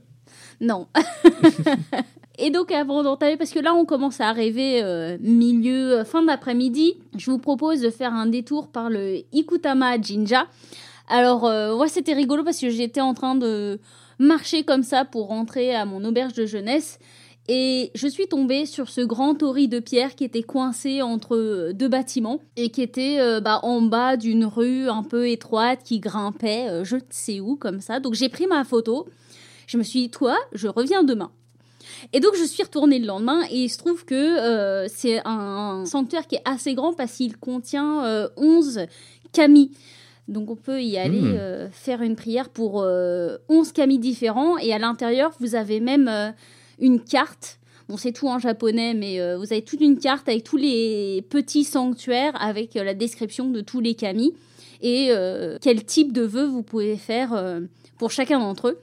Non. 0.60 0.86
Et 2.38 2.50
donc 2.50 2.70
avant 2.70 3.02
d'entamer, 3.02 3.36
parce 3.36 3.50
que 3.50 3.58
là 3.58 3.74
on 3.74 3.84
commence 3.84 4.20
à 4.20 4.28
arriver 4.28 4.80
euh, 4.82 5.18
milieu, 5.20 6.04
fin 6.04 6.22
d'après-midi, 6.22 6.94
je 7.16 7.32
vous 7.32 7.38
propose 7.38 7.80
de 7.80 7.90
faire 7.90 8.14
un 8.14 8.26
détour 8.26 8.68
par 8.68 8.90
le 8.90 9.22
Ikutama 9.32 10.00
Jinja. 10.00 10.46
Alors 11.08 11.46
euh, 11.46 11.74
ouais 11.74 11.88
c'était 11.88 12.12
rigolo 12.12 12.44
parce 12.44 12.60
que 12.60 12.70
j'étais 12.70 13.00
en 13.00 13.12
train 13.12 13.34
de 13.34 13.80
marcher 14.20 14.62
comme 14.62 14.84
ça 14.84 15.04
pour 15.04 15.26
rentrer 15.28 15.74
à 15.74 15.84
mon 15.84 16.04
auberge 16.04 16.32
de 16.34 16.46
jeunesse. 16.46 17.00
Et 17.48 17.90
je 17.94 18.06
suis 18.06 18.28
tombée 18.28 18.66
sur 18.66 18.88
ce 18.90 19.00
grand 19.00 19.34
tori 19.34 19.68
de 19.68 19.80
pierre 19.80 20.14
qui 20.14 20.24
était 20.24 20.42
coincé 20.42 21.00
entre 21.00 21.72
deux 21.72 21.88
bâtiments 21.88 22.40
et 22.56 22.68
qui 22.68 22.82
était 22.82 23.16
euh, 23.20 23.40
bah, 23.40 23.60
en 23.62 23.80
bas 23.80 24.16
d'une 24.18 24.44
rue 24.44 24.88
un 24.88 25.02
peu 25.02 25.28
étroite 25.28 25.80
qui 25.82 25.98
grimpait 25.98 26.84
je 26.84 26.96
ne 26.96 27.00
sais 27.10 27.40
où 27.40 27.56
comme 27.56 27.80
ça. 27.80 28.00
Donc 28.00 28.14
j'ai 28.14 28.28
pris 28.28 28.46
ma 28.46 28.64
photo. 28.64 29.06
Je 29.66 29.78
me 29.78 29.82
suis 29.82 30.00
dit, 30.00 30.10
toi, 30.10 30.36
je 30.52 30.68
reviens 30.68 31.04
demain. 31.04 31.30
Et 32.12 32.20
donc 32.20 32.32
je 32.38 32.44
suis 32.44 32.62
retournée 32.62 32.98
le 32.98 33.06
lendemain 33.06 33.42
et 33.50 33.64
il 33.64 33.68
se 33.68 33.78
trouve 33.78 34.04
que 34.04 34.14
euh, 34.14 34.86
c'est 34.88 35.20
un 35.24 35.84
sanctuaire 35.86 36.26
qui 36.26 36.36
est 36.36 36.42
assez 36.44 36.74
grand 36.74 36.92
parce 36.92 37.16
qu'il 37.16 37.36
contient 37.36 38.04
euh, 38.04 38.28
11 38.36 38.80
kami. 39.32 39.72
Donc 40.28 40.50
on 40.50 40.56
peut 40.56 40.82
y 40.82 40.98
aller 40.98 41.20
Mmh. 41.20 41.36
euh, 41.38 41.70
faire 41.70 42.02
une 42.02 42.14
prière 42.16 42.50
pour 42.50 42.82
euh, 42.82 43.38
11 43.48 43.72
kami 43.72 43.98
différents 43.98 44.58
et 44.58 44.72
à 44.74 44.78
l'intérieur 44.78 45.32
vous 45.40 45.54
avez 45.54 45.80
même 45.80 46.08
euh, 46.08 46.30
une 46.80 47.00
carte. 47.00 47.58
Bon 47.88 47.96
c'est 47.96 48.12
tout 48.12 48.28
en 48.28 48.38
japonais 48.38 48.94
mais 48.94 49.20
euh, 49.20 49.38
vous 49.38 49.52
avez 49.52 49.62
toute 49.62 49.80
une 49.80 49.98
carte 49.98 50.28
avec 50.28 50.44
tous 50.44 50.58
les 50.58 51.24
petits 51.30 51.64
sanctuaires 51.64 52.34
avec 52.40 52.76
euh, 52.76 52.84
la 52.84 52.92
description 52.92 53.48
de 53.48 53.62
tous 53.62 53.80
les 53.80 53.94
kami 53.94 54.34
et 54.82 55.08
euh, 55.10 55.56
quel 55.60 55.84
type 55.84 56.12
de 56.12 56.22
vœux 56.22 56.46
vous 56.46 56.62
pouvez 56.62 56.96
faire 56.96 57.60
pour 57.98 58.10
chacun 58.10 58.38
d'entre 58.38 58.68
eux. 58.68 58.78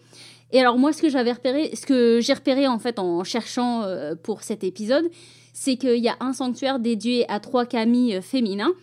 Et 0.52 0.60
alors 0.60 0.78
moi, 0.78 0.92
ce 0.92 1.02
que 1.02 1.10
j'avais 1.10 1.32
repéré, 1.32 1.72
ce 1.76 1.86
que 1.86 2.20
j'ai 2.22 2.34
repéré 2.34 2.68
en 2.68 2.80
fait 2.80 3.00
en 3.00 3.24
cherchant 3.24 3.84
pour 4.24 4.44
cet 4.44 4.64
épisode, 4.64 5.10
c'est 5.54 5.78
qu'il 5.78 6.04
y 6.04 6.10
a 6.10 6.18
un 6.20 6.34
sanctuaire 6.34 6.80
dédié 6.80 7.30
à 7.32 7.40
trois 7.40 7.66
kami 7.66 8.22
féminins. 8.22 8.74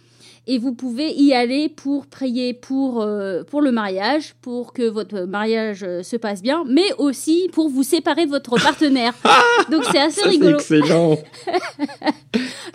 Et 0.48 0.58
vous 0.58 0.74
pouvez 0.74 1.12
y 1.12 1.32
aller 1.34 1.68
pour 1.68 2.06
prier 2.06 2.52
pour, 2.52 3.00
euh, 3.00 3.44
pour 3.44 3.60
le 3.62 3.70
mariage, 3.70 4.34
pour 4.42 4.72
que 4.72 4.82
votre 4.82 5.20
mariage 5.20 5.84
euh, 5.84 6.02
se 6.02 6.16
passe 6.16 6.42
bien, 6.42 6.64
mais 6.68 6.92
aussi 6.98 7.48
pour 7.52 7.68
vous 7.68 7.84
séparer 7.84 8.26
de 8.26 8.30
votre 8.30 8.60
partenaire. 8.60 9.14
Donc 9.70 9.84
c'est 9.92 10.00
assez 10.00 10.16
Ça, 10.16 10.22
c'est 10.24 10.28
rigolo. 10.30 10.56
excellent. 10.56 11.18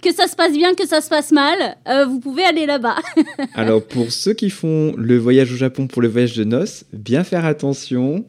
Que 0.02 0.14
ça 0.14 0.28
se 0.28 0.36
passe 0.36 0.54
bien, 0.54 0.76
que 0.76 0.88
ça 0.88 1.02
se 1.02 1.10
passe 1.10 1.32
mal, 1.32 1.58
euh, 1.90 2.06
vous 2.06 2.20
pouvez 2.20 2.44
aller 2.44 2.66
là-bas. 2.68 2.98
Alors, 3.56 3.84
pour 3.84 4.12
ceux 4.12 4.34
qui 4.34 4.50
font 4.52 4.94
le 4.96 5.18
voyage 5.18 5.52
au 5.52 5.56
Japon 5.56 5.88
pour 5.88 6.02
le 6.04 6.08
voyage 6.08 6.38
de 6.38 6.44
noces, 6.44 6.86
bien 6.94 7.24
faire 7.24 7.46
attention 7.46 8.24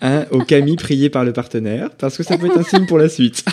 hein, 0.00 0.24
au 0.30 0.40
kami 0.40 0.76
prié 0.76 1.10
par 1.10 1.24
le 1.24 1.32
partenaire, 1.34 1.90
parce 1.96 2.16
que 2.16 2.22
ça 2.22 2.38
peut 2.38 2.46
être 2.46 2.58
un 2.58 2.62
signe 2.64 2.86
pour 2.86 2.98
la 2.98 3.10
suite. 3.10 3.44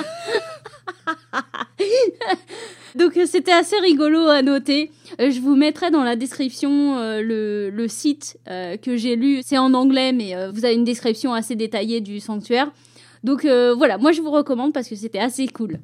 Donc 2.96 3.18
euh, 3.18 3.26
c'était 3.26 3.52
assez 3.52 3.78
rigolo 3.80 4.28
à 4.28 4.42
noter. 4.42 4.92
Euh, 5.20 5.30
je 5.30 5.40
vous 5.42 5.56
mettrai 5.56 5.92
dans 5.92 6.04
la 6.04 6.16
description 6.16 6.98
euh, 6.98 7.22
le, 7.22 7.70
le 7.70 7.88
site 7.88 8.38
euh, 8.50 8.78
que 8.78 8.96
j'ai 8.96 9.16
lu. 9.16 9.42
C'est 9.44 9.58
en 9.58 9.74
anglais, 9.74 10.14
mais 10.14 10.36
euh, 10.36 10.52
vous 10.52 10.64
avez 10.66 10.76
une 10.76 10.86
description 10.86 11.34
assez 11.34 11.56
détaillée 11.56 12.00
du 12.00 12.20
sanctuaire. 12.20 12.72
Donc 13.24 13.44
euh, 13.44 13.74
voilà, 13.76 13.98
moi 13.98 14.12
je 14.12 14.22
vous 14.22 14.32
recommande 14.32 14.72
parce 14.72 14.88
que 14.88 14.96
c'était 14.96 15.20
assez 15.20 15.48
cool. 15.48 15.80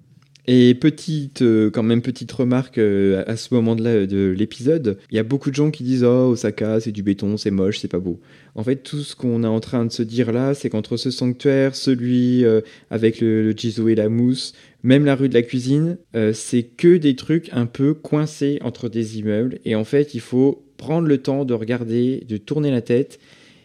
Et 0.47 0.73
petite, 0.73 1.43
euh, 1.43 1.69
quand 1.69 1.84
même 1.84 2.01
petite 2.01 2.32
remarque 2.32 2.80
euh, 2.80 3.23
à 3.27 3.36
ce 3.36 3.54
moment-là 3.54 4.08
de 4.08 4.34
l'épisode, 4.36 4.97
il 5.12 5.15
y 5.15 5.19
a 5.19 5.23
beaucoup 5.23 5.51
de 5.51 5.56
gens 5.56 5.69
qui 5.69 5.84
disent 5.84 6.04
oh 6.04 6.32
Osaka 6.32 6.80
c'est 6.80 6.91
du 6.91 7.04
béton, 7.04 7.38
c'est 7.38 7.51
moche, 7.51 7.77
c'est 7.80 7.88
pas 7.88 7.99
beau. 7.99 8.19
En 8.56 8.63
fait, 8.63 8.77
tout 8.77 9.01
ce 9.01 9.15
qu'on 9.15 9.43
est 9.43 9.47
en 9.47 9.60
train 9.60 9.86
de 9.86 9.91
se 9.91 10.01
dire 10.01 10.32
là, 10.32 10.54
c'est 10.54 10.69
qu'entre 10.69 10.97
ce 10.97 11.12
sanctuaire, 11.12 11.75
celui 11.75 12.43
euh, 12.43 12.62
avec 12.89 13.21
le, 13.21 13.43
le 13.43 13.54
jizo 13.56 13.88
et 13.88 13.95
la 13.95 14.10
mousse, 14.10 14.54
même 14.84 15.06
la 15.06 15.15
rue 15.15 15.30
de 15.30 15.34
la 15.34 15.43
cuisine, 15.43 15.97
euh, 16.15 16.34
c'est 16.34 16.63
que 16.63 16.97
des 16.97 17.15
trucs 17.15 17.49
un 17.54 17.65
peu 17.65 17.93
coincés 17.93 18.60
entre 18.63 18.89
des 18.89 19.19
immeubles. 19.19 19.60
Et 19.65 19.75
en 19.75 19.84
fait, 19.84 20.13
il 20.13 20.21
faut 20.21 20.65
prendre 20.77 21.08
le 21.08 21.19
temps 21.19 21.45
de 21.45 21.54
regarder, 21.54 22.25
de 22.27 22.38
tourner 22.38 22.71
la 22.71 22.82
tête. 22.82 23.19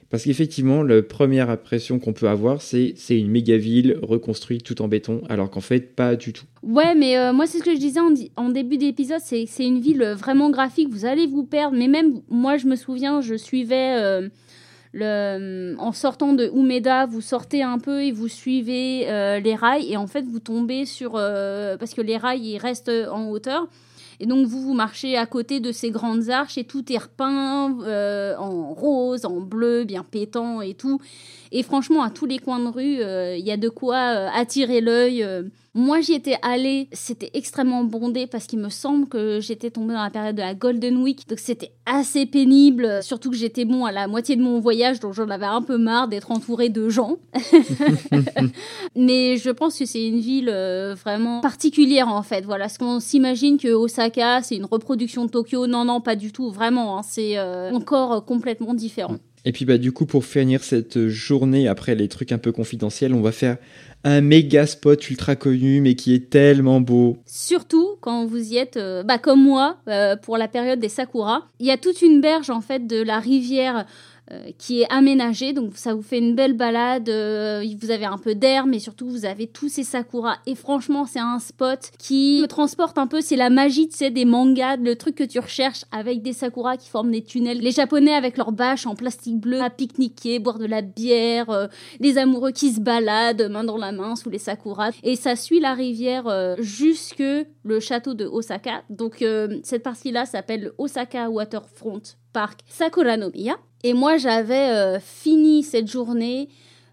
Parce 0.09 0.23
qu'effectivement, 0.23 0.83
la 0.83 1.03
première 1.03 1.51
impression 1.51 1.99
qu'on 1.99 2.13
peut 2.13 2.29
avoir, 2.29 2.63
c'est 2.63 2.95
c'est 2.97 3.19
une 3.19 3.29
méga 3.29 3.57
ville 3.57 3.99
reconstruite 4.03 4.63
tout 4.63 4.81
en 4.81 4.89
béton, 4.89 5.23
alors 5.29 5.51
qu'en 5.51 5.61
fait, 5.61 5.97
pas 5.97 6.15
du 6.15 6.33
tout. 6.33 6.47
Ouais, 6.63 6.95
mais 6.95 7.19
euh, 7.19 7.33
moi 7.33 7.47
c'est 7.47 7.59
ce 7.59 7.65
que 7.65 7.75
je 7.75 7.81
disais 7.81 8.01
en, 8.37 8.49
début 8.51 8.77
d'épisode, 8.77 9.21
c'est 9.23 9.47
c'est 9.47 9.67
une 9.67 9.81
ville 9.81 10.05
vraiment 10.17 10.51
graphique, 10.51 10.89
vous 10.91 11.07
allez 11.07 11.27
vous 11.27 11.45
perdre. 11.45 11.77
Mais 11.77 11.89
même 11.89 12.21
moi 12.29 12.57
je 12.57 12.67
me 12.67 12.77
souviens, 12.77 13.21
je 13.21 13.35
suivais 13.35 13.97
euh, 13.99 14.29
le, 14.93 15.75
en 15.79 15.93
sortant 15.93 16.33
de 16.33 16.51
Umeda, 16.55 17.07
vous 17.07 17.21
sortez 17.21 17.63
un 17.63 17.79
peu 17.79 18.03
et 18.03 18.13
vous 18.13 18.29
suivez 18.29 19.11
euh, 19.11 19.41
les 19.41 19.55
rails 19.55 19.93
et 19.93 19.97
en 19.97 20.07
fait 20.07 20.23
vous 20.23 20.41
tombez 20.41 20.87
sur 20.87 21.17
euh, 21.17 21.77
parce 21.77 21.95
que 21.95 22.01
les 22.01 22.17
rails 22.17 22.43
ils 22.43 22.59
restent 22.59 22.93
en 23.11 23.29
hauteur. 23.29 23.69
Et 24.21 24.27
donc 24.27 24.47
vous 24.47 24.61
vous 24.61 24.75
marchez 24.75 25.17
à 25.17 25.27
côté 25.27 25.61
de 25.61 25.73
ces 25.73 25.91
grandes 25.91 26.31
arches 26.31 26.59
et 26.59 26.65
tout 26.65 26.93
est 26.93 26.99
repeint 26.99 27.79
euh, 27.83 28.37
en 28.37 28.73
rose, 28.73 29.25
en 29.25 29.41
bleu, 29.41 29.85
bien 29.85 30.05
pétant 30.05 30.61
et 30.61 30.75
tout. 30.75 31.01
Et 31.53 31.63
franchement, 31.63 32.03
à 32.03 32.11
tous 32.11 32.27
les 32.27 32.39
coins 32.39 32.59
de 32.61 32.69
rue, 32.69 33.01
euh, 33.01 33.37
il 33.37 33.45
y 33.47 33.51
a 33.51 33.57
de 33.57 33.69
quoi 33.69 33.97
euh, 33.97 34.29
attirer 34.35 34.81
l'œil. 34.81 35.23
euh. 35.23 35.43
Moi, 35.79 36.01
j'y 36.01 36.15
étais 36.15 36.39
allée, 36.41 36.89
c'était 36.93 37.31
extrêmement 37.35 37.85
bondé 37.85 38.27
parce 38.27 38.47
qu'il 38.47 38.59
me 38.59 38.71
semble 38.71 39.07
que 39.09 39.41
j'étais 39.41 39.71
tombée 39.71 39.93
dans 39.93 40.03
la 40.03 40.09
période 40.09 40.35
de 40.35 40.41
la 40.41 40.55
Golden 40.55 40.97
Week. 41.03 41.29
Donc 41.29 41.39
c'était 41.39 41.73
assez 41.85 42.25
pénible, 42.25 43.03
surtout 43.03 43.31
que 43.31 43.37
j'étais 43.37 43.67
bon 43.67 43.85
à 43.85 43.93
la 43.93 44.09
moitié 44.09 44.37
de 44.37 44.43
mon 44.43 44.59
voyage, 44.59 45.01
donc 45.01 45.13
j'en 45.13 45.29
avais 45.29 45.45
un 45.45 45.61
peu 45.61 45.77
marre 45.77 46.09
d'être 46.09 46.31
entourée 46.31 46.71
de 46.71 46.89
gens. 46.89 47.17
Mais 48.97 49.37
je 49.37 49.51
pense 49.51 49.79
que 49.79 49.85
c'est 49.85 50.07
une 50.07 50.19
ville 50.21 50.51
vraiment 51.05 51.43
particulière 51.43 52.09
en 52.09 52.23
fait. 52.23 52.45
Voilà, 52.47 52.71
ce 52.71 52.79
qu'on 52.79 52.99
s'imagine 52.99 53.59
que 53.59 53.69
Osaka, 53.69 54.43
c'est 54.43 54.57
une 54.57 54.65
reproduction 54.65 55.27
de 55.27 55.31
Tokyo. 55.31 55.67
Non, 55.67 55.85
non, 55.85 56.01
pas 56.01 56.17
du 56.17 56.33
tout, 56.33 56.51
vraiment. 56.51 56.99
hein. 56.99 57.03
c'est 57.05 57.39
encore 57.73 58.25
complètement 58.25 58.73
différent. 58.75 59.17
Et 59.47 59.53
puis 59.53 59.65
bah 59.65 59.79
du 59.79 59.93
coup 59.93 60.07
pour 60.07 60.25
finir 60.25 60.65
cette 60.65 61.07
journée 61.07 61.69
après 61.69 61.95
les 61.95 62.09
trucs 62.09 62.33
un 62.33 62.39
peu 62.39 62.51
confidentiels, 62.51 63.15
on 63.15 63.23
va 63.23 63.31
faire 63.31 63.57
un 64.03 64.21
méga 64.21 64.67
spot 64.67 65.09
ultra 65.09 65.37
connu 65.37 65.81
mais 65.81 65.95
qui 65.95 66.15
est 66.15 66.29
tellement 66.31 66.81
beau. 66.81 67.19
Surtout 67.27 67.91
quand 68.01 68.27
vous 68.27 68.53
y 68.53 68.57
êtes, 68.57 68.77
euh, 68.77 69.05
bah, 69.05 69.19
comme 69.19 69.43
moi, 69.43 69.79
euh, 69.87 70.17
pour 70.17 70.37
la 70.37 70.49
période 70.49 70.81
des 70.81 70.89
sakuras. 70.89 71.43
Il 71.61 71.67
y 71.67 71.71
a 71.71 71.77
toute 71.77 72.03
une 72.03 72.21
berge 72.21 72.51
en 72.51 72.61
fait 72.61 72.89
de 72.89 73.01
la 73.01 73.21
rivière 73.21 73.87
qui 74.59 74.83
est 74.83 74.93
aménagée, 74.93 75.53
donc 75.53 75.77
ça 75.77 75.95
vous 75.95 76.03
fait 76.03 76.19
une 76.19 76.35
belle 76.35 76.55
balade. 76.55 77.09
euh, 77.09 77.65
vous 77.81 77.91
avez 77.91 78.05
un 78.05 78.19
peu 78.19 78.35
d'air, 78.35 78.67
mais 78.67 78.79
surtout 78.79 79.09
vous 79.09 79.25
avez 79.25 79.47
tous 79.47 79.69
ces 79.69 79.85
sakuras. 79.85 80.39
Et 80.47 80.55
franchement, 80.55 81.07
c'est 81.07 81.21
un 81.21 81.39
spot 81.39 81.91
qui 81.99 82.41
me 82.43 82.47
transporte 82.47 82.99
un 82.99 83.07
peu. 83.07 83.21
C'est 83.21 83.37
la 83.37 83.51
magie, 83.51 83.89
tu 83.89 83.97
sais, 83.97 84.11
des 84.11 84.25
mangas, 84.25 84.77
le 84.77 84.97
truc 84.97 85.15
que 85.17 85.25
tu 85.25 85.39
recherches 85.39 85.85
avec 85.93 86.23
des 86.23 86.33
sakuras 86.33 86.77
qui 86.77 86.89
forment 86.89 87.13
des 87.13 87.23
tunnels. 87.23 87.61
Les 87.61 87.71
Japonais 87.71 88.15
avec 88.15 88.37
leurs 88.37 88.53
bâches 88.53 88.87
en 88.87 88.95
plastique 88.95 89.39
bleu 89.39 89.61
à 89.61 89.71
pique-niquer, 89.71 90.39
boire 90.39 90.59
de 90.59 90.67
la 90.67 90.83
bière, 90.83 91.51
euh, 91.51 91.67
les 92.01 92.19
amoureux 92.19 92.53
qui 92.53 92.73
se 92.73 92.81
baladent 92.81 93.49
main 93.51 93.65
dans 93.65 93.79
la 93.79 93.93
main 93.93 94.17
sous 94.17 94.31
les 94.31 94.39
sakuras. 94.39 94.93
Et 95.03 95.17
ça 95.17 95.37
suit 95.37 95.61
la 95.61 95.75
rivière 95.75 96.27
euh, 96.27 96.57
jusque 96.59 97.23
le 97.63 97.81
château 97.81 98.15
de 98.15 98.27
Osaka. 98.27 98.83
Donc 98.91 99.23
euh, 99.23 99.59
cette 99.63 99.83
partie-là 99.83 100.27
s'appelle 100.27 100.63
le 100.63 100.75
Osaka 100.79 101.31
Waterfront 101.31 102.03
Park 102.37 102.61
Sakuranomiya. 102.69 103.57
Et 103.83 103.95
moi 103.95 104.19
j'avais 104.19 104.69
euh, 104.69 105.01
fini 105.01 105.63
cette 105.63 105.91
journée 105.91 106.51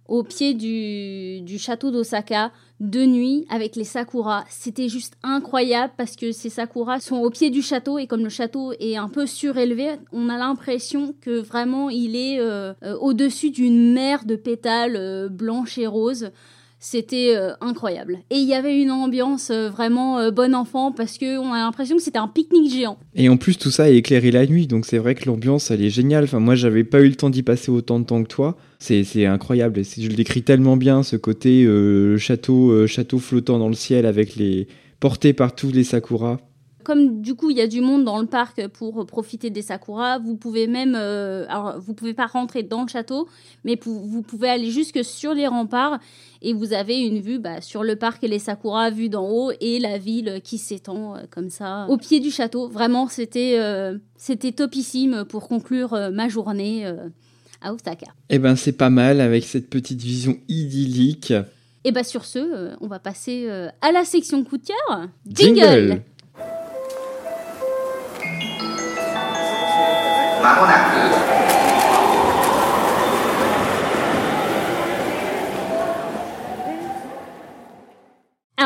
au 0.07 0.23
pied 0.23 0.53
du, 0.53 1.57
château 1.57 1.91
d'Osaka 1.91 2.53
de 2.79 3.05
nuit 3.05 3.45
avec 3.49 3.75
les 3.75 3.83
sakuras. 3.83 4.45
C'était 4.47 4.87
juste 4.87 5.15
incroyable 5.21 5.91
parce 5.97 6.15
que 6.15 6.31
ces 6.31 6.49
sakuras 6.49 7.01
sont 7.01 7.17
au 7.17 7.29
pied 7.29 7.49
du 7.49 7.61
château 7.61 7.97
et 7.97 8.07
comme 8.07 8.23
le 8.23 8.29
château 8.29 8.71
est 8.79 8.95
un 8.95 9.09
peu 9.09 9.25
surélevé, 9.25 9.89
on 10.13 10.29
a 10.29 10.37
l'impression 10.37 11.13
que 11.19 11.41
vraiment 11.41 11.89
il 11.89 12.15
est 12.15 12.39
euh, 12.39 12.71
euh, 12.83 12.95
au-dessus 13.01 13.51
d'une 13.51 13.91
mer 13.91 14.23
de 14.23 14.37
pétales 14.37 15.27
blanches 15.29 15.77
et 15.77 15.87
roses. 15.87 16.31
C'était 16.85 17.33
euh, 17.33 17.53
incroyable. 17.61 18.19
Et 18.29 18.35
il 18.35 18.45
y 18.45 18.53
avait 18.53 18.77
une 18.77 18.91
ambiance 18.91 19.51
euh, 19.51 19.69
vraiment 19.69 20.19
euh, 20.19 20.31
bon 20.31 20.53
enfant 20.53 20.91
parce 20.91 21.17
que 21.17 21.37
on 21.37 21.53
a 21.53 21.59
l'impression 21.59 21.95
que 21.95 22.03
c'était 22.03 22.17
un 22.17 22.27
pique-nique 22.27 22.69
géant. 22.69 22.97
Et 23.15 23.29
en 23.29 23.37
plus 23.37 23.57
tout 23.57 23.71
ça 23.71 23.89
est 23.89 23.95
éclairé 23.95 24.31
la 24.31 24.45
nuit 24.45 24.67
donc 24.67 24.85
c'est 24.85 24.97
vrai 24.97 25.15
que 25.15 25.25
l'ambiance 25.25 25.71
elle 25.71 25.81
est 25.81 25.89
géniale. 25.89 26.25
Enfin 26.25 26.41
moi 26.41 26.55
j'avais 26.55 26.83
pas 26.83 26.99
eu 26.99 27.07
le 27.07 27.15
temps 27.15 27.29
d'y 27.29 27.41
passer 27.41 27.71
autant 27.71 28.01
de 28.01 28.05
temps 28.05 28.21
que 28.21 28.27
toi. 28.27 28.57
C'est 28.79 29.25
incroyable. 29.25 29.81
Je 29.97 30.09
le 30.09 30.15
décris 30.15 30.43
tellement 30.43 30.75
bien 30.75 31.03
ce 31.03 31.15
côté 31.15 31.65
château 32.17 32.85
château 32.85 33.17
flottant 33.17 33.59
dans 33.59 33.69
le 33.69 33.75
ciel 33.75 34.05
avec 34.05 34.35
les 34.35 34.67
porté 34.99 35.31
par 35.31 35.55
tous 35.55 35.71
les 35.71 35.85
sakuras. 35.85 36.39
Comme 36.83 37.21
du 37.21 37.35
coup 37.35 37.49
il 37.49 37.57
y 37.57 37.61
a 37.61 37.67
du 37.67 37.81
monde 37.81 38.03
dans 38.03 38.19
le 38.19 38.25
parc 38.25 38.67
pour 38.67 39.05
profiter 39.05 39.49
des 39.49 39.61
sakuras, 39.61 40.19
vous 40.19 40.35
pouvez 40.35 40.67
même, 40.67 40.95
euh, 40.95 41.45
alors 41.49 41.79
vous 41.79 41.93
pouvez 41.93 42.13
pas 42.13 42.27
rentrer 42.27 42.63
dans 42.63 42.81
le 42.83 42.87
château, 42.87 43.27
mais 43.63 43.79
vous 43.83 44.21
pouvez 44.21 44.49
aller 44.49 44.69
jusque 44.69 45.03
sur 45.03 45.33
les 45.33 45.47
remparts 45.47 45.99
et 46.41 46.53
vous 46.53 46.73
avez 46.73 46.99
une 46.99 47.19
vue 47.19 47.39
bah, 47.39 47.61
sur 47.61 47.83
le 47.83 47.95
parc 47.95 48.23
et 48.23 48.27
les 48.27 48.39
sakuras 48.39 48.89
vus 48.89 49.09
d'en 49.09 49.29
haut 49.29 49.51
et 49.61 49.79
la 49.79 49.97
ville 49.97 50.41
qui 50.43 50.57
s'étend 50.57 51.15
euh, 51.15 51.19
comme 51.29 51.49
ça 51.49 51.85
au 51.89 51.97
pied 51.97 52.19
du 52.19 52.31
château. 52.31 52.67
Vraiment 52.67 53.07
c'était 53.07 53.55
euh, 53.59 53.97
c'était 54.17 54.51
topissime 54.51 55.25
pour 55.27 55.47
conclure 55.47 55.97
ma 56.11 56.27
journée. 56.29 56.85
à 57.61 57.73
Osaka. 57.73 58.07
Eh 58.29 58.39
ben 58.39 58.55
c'est 58.55 58.73
pas 58.73 58.89
mal 58.89 59.21
avec 59.21 59.45
cette 59.45 59.69
petite 59.69 60.01
vision 60.01 60.37
idyllique. 60.49 61.33
Et 61.85 61.91
bah 61.91 62.03
sur 62.03 62.25
ce, 62.25 62.73
on 62.81 62.87
va 62.87 62.99
passer 62.99 63.47
à 63.81 63.91
la 63.91 64.05
section 64.05 64.43
coup 64.43 64.57
de 64.57 64.65
cœur. 64.65 65.07
Jingle. 65.27 65.59
Jingle 65.59 66.03
Là 70.43 70.55
có. 70.59 71.22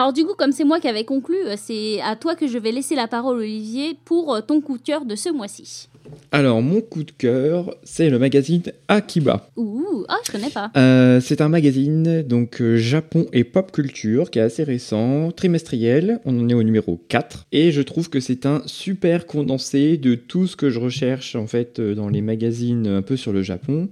Alors 0.08 0.14
du 0.14 0.24
coup, 0.24 0.36
comme 0.38 0.54
c'est 0.54 0.64
moi 0.64 0.80
qui 0.80 0.88
avais 0.88 1.04
conclu, 1.04 1.36
euh, 1.46 1.56
c'est 1.58 2.00
à 2.00 2.16
toi 2.16 2.36
que 2.36 2.48
je 2.48 2.58
vais 2.58 2.72
laisser 2.72 2.96
la 2.96 3.10
parole, 3.10 3.40
Olivier, 3.40 3.98
pour 4.06 4.34
euh, 4.34 4.40
ton 4.40 4.62
coup 4.62 4.78
de 4.78 4.82
cœur 4.82 5.04
de 5.04 5.18
ce 5.18 5.28
mois-ci. 5.28 5.90
Alors 6.32 6.62
mon 6.62 6.80
coup 6.80 7.04
de 7.04 7.12
cœur, 7.12 7.76
c'est 7.84 8.10
le 8.10 8.18
magazine 8.18 8.64
Akiba. 8.88 9.50
Ouh, 9.58 10.06
ah, 10.08 10.16
je 10.26 10.32
connais 10.32 10.50
pas. 10.50 10.72
Euh, 10.78 11.20
c'est 11.20 11.42
un 11.42 11.50
magazine 11.50 12.22
donc 12.22 12.64
Japon 12.76 13.26
et 13.34 13.44
pop 13.44 13.74
culture 13.74 14.32
qui 14.32 14.40
est 14.40 14.44
assez 14.44 14.64
récent, 14.64 15.34
trimestriel, 15.34 16.22
on 16.24 16.40
en 16.40 16.48
est 16.48 16.54
au 16.54 16.64
numéro 16.64 17.04
4 17.10 17.48
et 17.52 17.74
je 17.74 17.82
trouve 17.82 18.10
que 18.10 18.22
c'est 18.22 18.46
un 18.46 18.62
super 18.66 19.26
condensé 19.26 19.98
de 19.98 20.16
tout 20.16 20.48
ce 20.48 20.56
que 20.56 20.70
je 20.70 20.80
recherche 20.80 21.36
en 21.36 21.48
fait 21.48 21.82
dans 21.82 22.08
les 22.08 22.22
magazines 22.22 22.88
un 22.88 23.02
peu 23.02 23.18
sur 23.18 23.34
le 23.34 23.42
Japon 23.42 23.90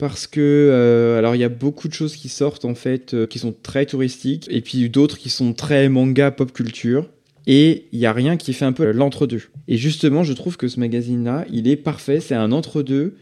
parce 0.00 0.26
que 0.26 0.40
euh, 0.40 1.18
alors 1.18 1.36
il 1.36 1.40
y 1.40 1.44
a 1.44 1.50
beaucoup 1.50 1.86
de 1.86 1.92
choses 1.92 2.16
qui 2.16 2.30
sortent 2.30 2.64
en 2.64 2.74
fait 2.74 3.12
euh, 3.12 3.26
qui 3.26 3.38
sont 3.38 3.54
très 3.62 3.84
touristiques 3.84 4.48
et 4.50 4.62
puis 4.62 4.88
d'autres 4.88 5.18
qui 5.18 5.28
sont 5.28 5.52
très 5.52 5.90
manga 5.90 6.30
pop 6.30 6.52
culture 6.52 7.10
et 7.46 7.84
il 7.92 7.98
y 7.98 8.06
a 8.06 8.12
rien 8.12 8.38
qui 8.38 8.52
fait 8.54 8.64
un 8.64 8.72
peu 8.72 8.90
l'entre-deux. 8.92 9.42
Et 9.68 9.76
justement, 9.76 10.24
je 10.24 10.32
trouve 10.32 10.56
que 10.56 10.68
ce 10.68 10.80
magazine-là, 10.80 11.44
il 11.52 11.68
est 11.68 11.76
parfait, 11.76 12.20
c'est 12.20 12.34
un 12.34 12.52
entre-deux 12.52 13.16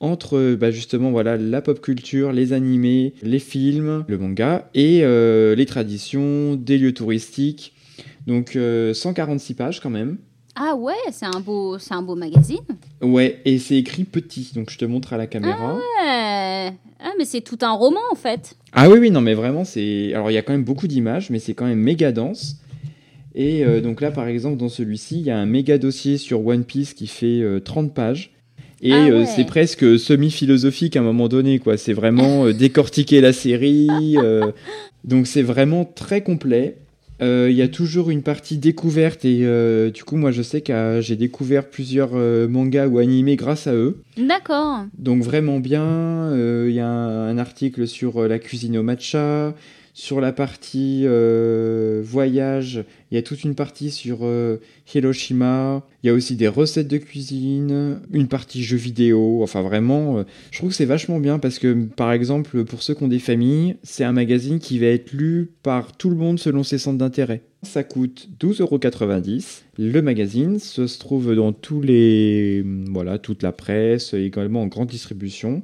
entre 0.00 0.54
bah, 0.54 0.70
justement 0.72 1.12
voilà 1.12 1.36
la 1.36 1.62
pop 1.62 1.80
culture, 1.80 2.32
les 2.32 2.52
animés, 2.52 3.14
les 3.22 3.38
films, 3.38 4.04
le 4.08 4.18
manga 4.18 4.68
et 4.74 5.00
euh, 5.04 5.54
les 5.54 5.66
traditions, 5.66 6.56
des 6.56 6.78
lieux 6.78 6.94
touristiques. 6.94 7.74
Donc 8.26 8.56
euh, 8.56 8.92
146 8.92 9.54
pages 9.54 9.80
quand 9.80 9.90
même. 9.90 10.18
Ah 10.56 10.74
ouais, 10.76 10.92
c'est 11.10 11.26
un 11.26 11.40
beau, 11.40 11.78
c'est 11.78 11.94
un 11.94 12.02
beau 12.02 12.14
magazine. 12.14 12.58
Ouais, 13.02 13.40
et 13.44 13.58
c'est 13.58 13.76
écrit 13.76 14.04
petit, 14.04 14.52
donc 14.54 14.70
je 14.70 14.78
te 14.78 14.84
montre 14.84 15.12
à 15.12 15.16
la 15.16 15.26
caméra. 15.26 15.74
Ouais. 15.74 16.72
Ah 17.00 17.10
mais 17.18 17.24
c'est 17.24 17.40
tout 17.42 17.58
un 17.62 17.72
roman 17.72 18.00
en 18.12 18.14
fait. 18.14 18.54
Ah 18.72 18.88
oui, 18.88 18.98
oui, 18.98 19.10
non, 19.10 19.20
mais 19.20 19.34
vraiment, 19.34 19.64
c'est. 19.64 20.12
Alors, 20.14 20.30
il 20.30 20.34
y 20.34 20.38
a 20.38 20.42
quand 20.42 20.52
même 20.52 20.64
beaucoup 20.64 20.86
d'images, 20.88 21.28
mais 21.30 21.38
c'est 21.38 21.54
quand 21.54 21.66
même 21.66 21.78
méga 21.80 22.12
dense. 22.12 22.56
Et 23.34 23.64
euh, 23.64 23.80
donc 23.80 24.00
là, 24.00 24.10
par 24.12 24.28
exemple, 24.28 24.56
dans 24.56 24.68
celui-ci, 24.68 25.18
il 25.18 25.26
y 25.26 25.30
a 25.30 25.36
un 25.36 25.46
méga 25.46 25.76
dossier 25.76 26.18
sur 26.18 26.46
One 26.46 26.64
Piece 26.64 26.94
qui 26.94 27.08
fait 27.08 27.40
euh, 27.40 27.58
30 27.60 27.92
pages. 27.92 28.30
Et 28.80 28.92
Ah 28.92 29.06
euh, 29.06 29.20
ouais. 29.20 29.26
c'est 29.26 29.44
presque 29.44 29.98
semi-philosophique 29.98 30.96
à 30.96 31.00
un 31.00 31.02
moment 31.02 31.28
donné, 31.28 31.58
quoi. 31.58 31.76
C'est 31.76 31.92
vraiment 31.94 32.46
euh, 32.46 32.52
décortiquer 32.52 33.20
la 33.20 33.32
série. 33.32 33.88
donc 35.04 35.26
c'est 35.26 35.42
vraiment 35.42 35.84
très 35.84 36.22
complet. 36.22 36.78
Euh, 37.24 37.48
Il 37.50 37.56
y 37.56 37.62
a 37.62 37.68
toujours 37.68 38.10
une 38.10 38.22
partie 38.22 38.58
découverte 38.58 39.24
et 39.24 39.40
euh, 39.42 39.90
du 39.90 40.04
coup, 40.04 40.16
moi, 40.16 40.30
je 40.30 40.42
sais 40.42 40.60
que 40.60 40.98
j'ai 41.00 41.16
découvert 41.16 41.68
plusieurs 41.68 42.10
euh, 42.14 42.46
mangas 42.48 42.86
ou 42.86 42.98
animés 42.98 43.36
grâce 43.36 43.66
à 43.66 43.74
eux. 43.74 44.02
D'accord. 44.16 44.84
Donc 44.98 45.22
vraiment 45.22 45.58
bien, 45.58 46.30
il 46.66 46.74
y 46.74 46.80
a 46.80 46.86
un, 46.86 47.28
un 47.28 47.38
article 47.38 47.86
sur 47.86 48.28
la 48.28 48.38
cuisine 48.38 48.76
au 48.76 48.82
matcha, 48.82 49.54
sur 49.96 50.20
la 50.20 50.32
partie 50.32 51.02
euh, 51.04 52.02
voyage, 52.04 52.84
il 53.10 53.14
y 53.14 53.18
a 53.18 53.22
toute 53.22 53.44
une 53.44 53.54
partie 53.54 53.92
sur 53.92 54.18
euh, 54.22 54.56
Hiroshima, 54.92 55.86
il 56.02 56.08
y 56.08 56.10
a 56.10 56.12
aussi 56.12 56.34
des 56.34 56.48
recettes 56.48 56.88
de 56.88 56.98
cuisine, 56.98 58.00
une 58.12 58.26
partie 58.26 58.64
jeux 58.64 58.76
vidéo, 58.76 59.40
enfin 59.44 59.62
vraiment, 59.62 60.18
euh, 60.18 60.24
je 60.50 60.58
trouve 60.58 60.70
que 60.70 60.76
c'est 60.76 60.84
vachement 60.84 61.20
bien 61.20 61.38
parce 61.38 61.60
que 61.60 61.84
par 61.84 62.10
exemple 62.10 62.64
pour 62.64 62.82
ceux 62.82 62.94
qui 62.94 63.04
ont 63.04 63.08
des 63.08 63.20
familles, 63.20 63.76
c'est 63.84 64.02
un 64.02 64.12
magazine 64.12 64.58
qui 64.58 64.80
va 64.80 64.86
être 64.86 65.12
lu 65.12 65.52
par 65.62 65.96
tout 65.96 66.10
le 66.10 66.16
monde 66.16 66.40
selon 66.40 66.64
ses 66.64 66.78
centres 66.78 66.98
d'intérêt. 66.98 67.42
Ça 67.62 67.84
coûte 67.84 68.28
12,90€. 68.40 69.62
Le 69.78 70.02
magazine 70.02 70.58
se 70.58 70.82
trouve 70.98 71.36
dans 71.36 71.52
tous 71.52 71.80
les 71.80 72.64
voilà 72.90 73.18
toute 73.18 73.44
la 73.44 73.52
presse, 73.52 74.12
également 74.12 74.62
en 74.62 74.66
grande 74.66 74.88
distribution. 74.88 75.62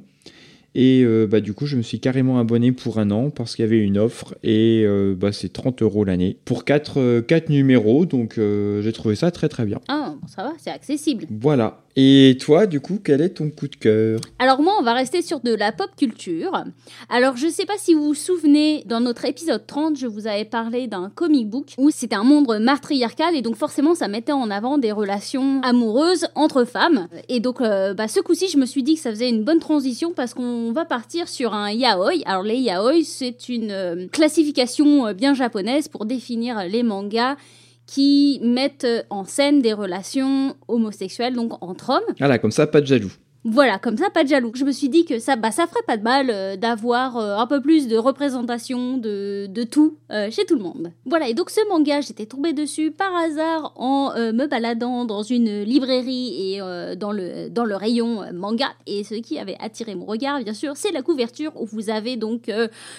Et 0.73 1.03
euh, 1.03 1.27
bah, 1.27 1.41
du 1.41 1.53
coup, 1.53 1.65
je 1.65 1.75
me 1.75 1.81
suis 1.81 1.99
carrément 1.99 2.39
abonné 2.39 2.71
pour 2.71 2.99
un 2.99 3.11
an 3.11 3.29
parce 3.29 3.55
qu'il 3.55 3.63
y 3.63 3.67
avait 3.67 3.79
une 3.79 3.97
offre 3.97 4.35
et 4.43 4.83
euh, 4.85 5.15
bah, 5.17 5.31
c'est 5.33 5.51
30 5.51 5.81
euros 5.81 6.05
l'année 6.05 6.37
pour 6.45 6.63
4, 6.63 7.49
numéros. 7.49 8.05
Donc 8.05 8.37
euh, 8.37 8.81
j'ai 8.81 8.93
trouvé 8.93 9.15
ça 9.15 9.31
très 9.31 9.49
très 9.49 9.65
bien. 9.65 9.79
Ah 9.87 10.15
bon, 10.21 10.27
ça 10.27 10.43
va, 10.43 10.53
c'est 10.57 10.71
accessible. 10.71 11.25
Voilà. 11.29 11.83
Et 11.97 12.37
toi, 12.39 12.67
du 12.67 12.79
coup, 12.79 12.99
quel 13.03 13.21
est 13.21 13.29
ton 13.29 13.49
coup 13.49 13.67
de 13.67 13.75
cœur? 13.75 14.21
Alors 14.39 14.61
moi, 14.61 14.73
on 14.79 14.83
va 14.83 14.93
rester 14.93 15.21
sur 15.21 15.41
de 15.41 15.53
la 15.53 15.73
pop 15.73 15.89
culture. 15.97 16.63
Alors 17.09 17.35
je 17.35 17.47
sais 17.47 17.65
pas 17.65 17.73
si 17.77 17.93
vous 17.93 18.05
vous 18.05 18.13
souvenez, 18.13 18.83
dans 18.85 19.01
notre 19.01 19.25
épisode 19.25 19.67
30, 19.67 19.97
je 19.97 20.07
vous 20.07 20.25
avais 20.25 20.45
parlé 20.45 20.87
d'un 20.87 21.11
comic 21.13 21.49
book 21.49 21.73
où 21.77 21.89
c'était 21.89 22.15
un 22.15 22.23
monde 22.23 22.59
matriarcal 22.61 23.35
et 23.35 23.41
donc 23.41 23.55
forcément 23.55 23.93
ça 23.93 24.07
mettait 24.07 24.31
en 24.31 24.49
avant 24.49 24.77
des 24.77 24.93
relations 24.93 25.61
amoureuses 25.63 26.27
entre 26.35 26.63
femmes. 26.63 27.07
Et 27.27 27.41
donc 27.41 27.59
euh, 27.59 27.93
bah, 27.93 28.07
ce 28.07 28.21
coup-ci, 28.21 28.47
je 28.47 28.57
me 28.57 28.65
suis 28.65 28.83
dit 28.83 28.95
que 28.95 29.01
ça 29.01 29.09
faisait 29.09 29.29
une 29.29 29.43
bonne 29.43 29.59
transition 29.59 30.13
parce 30.15 30.33
qu'on 30.33 30.60
va 30.71 30.85
partir 30.85 31.27
sur 31.27 31.53
un 31.53 31.71
yaoi. 31.71 32.21
Alors 32.25 32.43
les 32.43 32.57
yaoi, 32.57 33.03
c'est 33.03 33.49
une 33.49 33.71
euh, 33.71 34.07
classification 34.07 35.07
euh, 35.07 35.13
bien 35.13 35.33
japonaise 35.33 35.87
pour 35.87 36.05
définir 36.05 36.63
les 36.65 36.83
mangas 36.83 37.35
qui 37.87 38.39
mettent 38.43 38.87
en 39.09 39.25
scène 39.25 39.61
des 39.61 39.73
relations 39.73 40.55
homosexuelles, 40.67 41.33
donc 41.33 41.53
entre 41.61 41.89
hommes. 41.89 42.15
Voilà, 42.19 42.37
comme 42.39 42.51
ça, 42.51 42.67
pas 42.67 42.79
de 42.79 42.85
jaloux. 42.85 43.11
Voilà, 43.43 43.79
comme 43.79 43.97
ça, 43.97 44.11
pas 44.11 44.23
de 44.23 44.29
jaloux. 44.29 44.51
Je 44.53 44.63
me 44.63 44.71
suis 44.71 44.87
dit 44.87 45.03
que 45.03 45.17
ça, 45.17 45.35
bah, 45.35 45.49
ça 45.49 45.65
ferait 45.65 45.81
pas 45.87 45.97
de 45.97 46.03
mal 46.03 46.29
euh, 46.29 46.55
d'avoir 46.57 47.17
euh, 47.17 47.37
un 47.37 47.47
peu 47.47 47.59
plus 47.59 47.87
de 47.87 47.97
représentation 47.97 48.97
de, 48.97 49.47
de 49.49 49.63
tout 49.63 49.97
euh, 50.11 50.29
chez 50.29 50.45
tout 50.45 50.55
le 50.55 50.61
monde. 50.61 50.91
Voilà, 51.05 51.27
et 51.27 51.33
donc 51.33 51.49
ce 51.49 51.67
manga, 51.67 52.01
j'étais 52.01 52.27
tombée 52.27 52.53
dessus 52.53 52.91
par 52.91 53.15
hasard 53.15 53.73
en 53.75 54.11
me 54.15 54.45
baladant 54.45 55.05
dans 55.05 55.23
une 55.23 55.63
librairie 55.63 56.53
et 56.53 56.59
dans, 56.95 57.11
le, 57.11 57.49
dans 57.49 57.65
le 57.65 57.75
rayon 57.75 58.21
manga. 58.33 58.67
Et 58.85 59.03
ce 59.03 59.15
qui 59.15 59.39
avait 59.39 59.57
attiré 59.59 59.95
mon 59.95 60.05
regard, 60.05 60.39
bien 60.43 60.53
sûr, 60.53 60.73
c'est 60.75 60.91
la 60.91 61.01
couverture 61.01 61.51
où 61.59 61.65
vous 61.65 61.89
avez 61.89 62.17
donc 62.17 62.51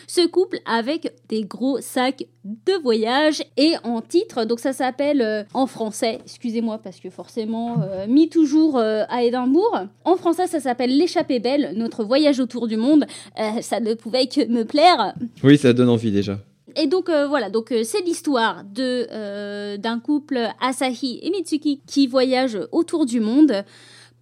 ce 0.07 0.27
couple 0.27 0.59
avec 0.65 1.15
des 1.29 1.45
gros 1.45 1.81
sacs 1.81 2.27
de 2.45 2.73
voyage 2.83 3.45
et 3.57 3.75
en 3.85 4.01
titre, 4.01 4.45
donc 4.45 4.59
ça 4.59 4.73
s'appelle 4.73 5.47
en 5.55 5.67
français, 5.67 6.19
excusez-moi 6.25 6.79
parce 6.79 6.99
que 6.99 7.11
forcément 7.11 7.77
mis 8.09 8.29
toujours 8.29 8.79
à 8.79 9.23
Édimbourg. 9.23 9.81
En 10.05 10.17
français, 10.17 10.32
ça 10.33 10.61
s'appelle 10.61 10.97
L'échappée 10.97 11.41
belle, 11.41 11.73
notre 11.77 12.05
voyage 12.05 12.41
autour 12.41 12.69
du 12.69 12.77
monde. 12.77 13.05
Euh, 13.39 13.61
ça 13.61 13.81
ne 13.81 13.95
pouvait 13.95 14.27
que 14.27 14.47
me 14.47 14.65
plaire. 14.65 15.15
Oui, 15.43 15.59
ça 15.59 15.73
donne 15.73 15.89
envie 15.89 16.11
déjà. 16.11 16.39
Et 16.77 16.87
donc 16.87 17.09
euh, 17.09 17.27
voilà, 17.27 17.51
donc 17.51 17.73
euh, 17.73 17.83
c'est 17.85 18.01
l'histoire 18.01 18.65
de 18.65 19.07
euh, 19.11 19.77
d'un 19.77 19.99
couple 19.99 20.49
Asahi 20.61 21.21
et 21.23 21.31
Mitsuki 21.31 21.81
qui 21.87 22.07
voyagent 22.07 22.61
autour 22.73 23.07
du 23.07 23.21
monde 23.21 23.65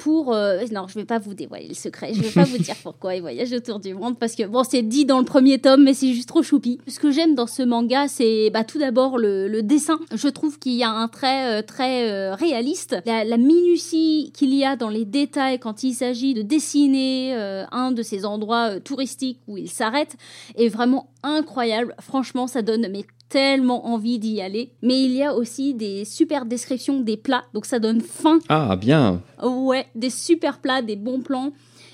pour 0.00 0.32
euh, 0.32 0.64
non, 0.72 0.86
je 0.88 0.94
vais 0.94 1.04
pas 1.04 1.18
vous 1.18 1.34
dévoiler 1.34 1.68
le 1.68 1.74
secret, 1.74 2.14
je 2.14 2.22
vais 2.22 2.30
pas 2.30 2.44
vous 2.44 2.56
dire 2.56 2.74
pourquoi 2.82 3.14
ils 3.14 3.20
voyagent 3.20 3.52
autour 3.52 3.80
du 3.80 3.92
monde 3.92 4.18
parce 4.18 4.34
que 4.34 4.44
bon, 4.46 4.64
c'est 4.64 4.82
dit 4.82 5.04
dans 5.04 5.18
le 5.18 5.26
premier 5.26 5.58
tome 5.58 5.84
mais 5.84 5.92
c'est 5.92 6.14
juste 6.14 6.28
trop 6.28 6.42
choupi. 6.42 6.78
Ce 6.86 6.98
que 6.98 7.10
j'aime 7.10 7.34
dans 7.34 7.46
ce 7.46 7.62
manga, 7.62 8.08
c'est 8.08 8.48
bah 8.48 8.64
tout 8.64 8.78
d'abord 8.78 9.18
le, 9.18 9.46
le 9.46 9.62
dessin. 9.62 10.00
Je 10.14 10.28
trouve 10.28 10.58
qu'il 10.58 10.72
y 10.72 10.82
a 10.82 10.90
un 10.90 11.06
trait 11.08 11.58
euh, 11.58 11.62
très 11.62 12.10
euh, 12.10 12.34
réaliste, 12.34 12.96
la, 13.04 13.24
la 13.24 13.36
minutie 13.36 14.32
qu'il 14.34 14.54
y 14.54 14.64
a 14.64 14.76
dans 14.76 14.88
les 14.88 15.04
détails 15.04 15.58
quand 15.58 15.82
il 15.82 15.92
s'agit 15.92 16.32
de 16.32 16.42
dessiner 16.42 17.34
euh, 17.34 17.64
un 17.70 17.92
de 17.92 18.02
ces 18.02 18.24
endroits 18.24 18.80
touristiques 18.80 19.40
où 19.48 19.58
il 19.58 19.70
s'arrête 19.70 20.16
est 20.56 20.68
vraiment 20.68 21.10
incroyable. 21.22 21.94
Franchement, 22.00 22.46
ça 22.46 22.62
donne 22.62 22.88
mais 22.90 23.04
tellement 23.30 23.86
envie 23.86 24.18
d'y 24.18 24.42
aller. 24.42 24.72
Mais 24.82 25.00
il 25.02 25.12
y 25.12 25.22
a 25.22 25.34
aussi 25.34 25.72
des 25.72 26.04
super 26.04 26.44
descriptions 26.44 27.00
des 27.00 27.16
plats, 27.16 27.44
donc 27.54 27.64
ça 27.64 27.78
donne 27.78 28.02
faim. 28.02 28.40
Ah, 28.50 28.76
bien. 28.76 29.22
Ouais, 29.42 29.86
des 29.94 30.10
super 30.10 30.58
plats, 30.58 30.82
des 30.82 30.96
bons 30.96 31.20
plans. 31.20 31.52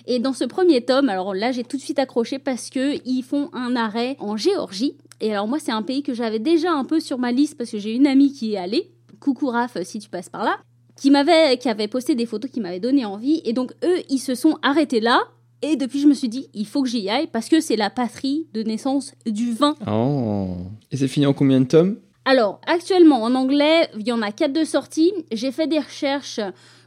Et 0.09 0.19
dans 0.19 0.33
ce 0.33 0.45
premier 0.45 0.83
tome, 0.83 1.09
alors 1.09 1.35
là 1.35 1.53
j'ai 1.53 1.65
tout 1.65 1.77
de 1.77 1.83
suite 1.83 1.99
accroché 1.99 2.39
parce 2.39 2.71
que 2.71 2.97
ils 3.07 3.23
font 3.23 3.51
un 3.53 3.77
arrêt 3.77 4.17
en 4.21 4.37
Géorgie. 4.37 4.97
Et 5.21 5.33
alors 5.33 5.49
moi 5.49 5.59
c'est 5.59 5.73
un 5.73 5.83
pays 5.83 6.03
que 6.03 6.15
j'avais 6.15 6.39
déjà 6.39 6.73
un 6.73 6.85
peu 6.85 7.01
sur 7.01 7.19
ma 7.19 7.33
liste 7.33 7.59
parce 7.59 7.71
que 7.71 7.79
j'ai 7.79 7.93
une 7.93 8.07
amie 8.07 8.33
qui 8.33 8.55
est 8.55 8.57
allée. 8.57 8.93
Coucou 9.19 9.49
Raph 9.49 9.79
si 9.83 9.99
tu 9.99 10.09
passes 10.09 10.29
par 10.29 10.45
là. 10.45 10.59
Qui 10.97 11.11
m'avait, 11.11 11.59
qui 11.59 11.69
avait 11.69 11.89
posté 11.89 12.15
des 12.15 12.25
photos 12.25 12.51
qui 12.51 12.61
m'avaient 12.61 12.81
donné 12.81 13.05
envie. 13.05 13.43
Et 13.45 13.53
donc 13.53 13.73
eux 13.85 13.99
ils 14.09 14.21
se 14.21 14.37
sont 14.37 14.59
arrêtés 14.63 15.01
là. 15.01 15.21
Et 15.63 15.77
depuis 15.77 16.01
je 16.01 16.07
me 16.07 16.15
suis 16.15 16.29
dit 16.29 16.49
il 16.55 16.67
faut 16.67 16.83
que 16.83 16.89
j'y 16.89 17.09
aille 17.09 17.29
parce 17.29 17.49
que 17.49 17.61
c'est 17.61 17.77
la 17.77 17.91
patrie 17.91 18.47
de 18.53 18.63
naissance 18.63 19.15
du 19.27 19.53
vin. 19.53 19.75
Oh. 19.87 20.49
Et 20.91 20.97
c'est 20.97 21.09
fini 21.09 21.27
en 21.27 21.33
combien 21.33 21.61
de 21.61 21.67
tomes? 21.67 21.97
Alors, 22.29 22.61
actuellement, 22.67 23.23
en 23.23 23.37
anglais, 23.37 23.89
il 23.97 24.07
y 24.07 24.11
en 24.11 24.21
a 24.21 24.33
quatre 24.33 24.53
de 24.53 24.65
sorties. 24.65 25.13
J'ai 25.31 25.53
fait 25.53 25.69
des 25.69 25.79
recherches. 25.79 26.41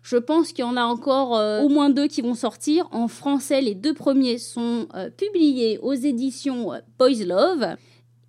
Je 0.04 0.18
pense 0.18 0.52
qu'il 0.52 0.66
y 0.66 0.68
en 0.68 0.76
a 0.76 0.84
encore 0.84 1.38
euh, 1.38 1.62
au 1.62 1.70
moins 1.70 1.90
deux 1.90 2.08
qui 2.08 2.22
vont 2.22 2.36
sortir. 2.36 2.90
En 2.92 3.08
français, 3.08 3.62
les 3.62 3.74
deux 3.74 3.94
premiers 3.94 4.38
sont 4.38 4.88
euh, 4.96 5.10
publiés 5.10 5.80
aux 5.82 5.94
éditions 5.94 6.74
euh, 6.74 6.80
Boys 6.98 7.24
Love. 7.26 7.78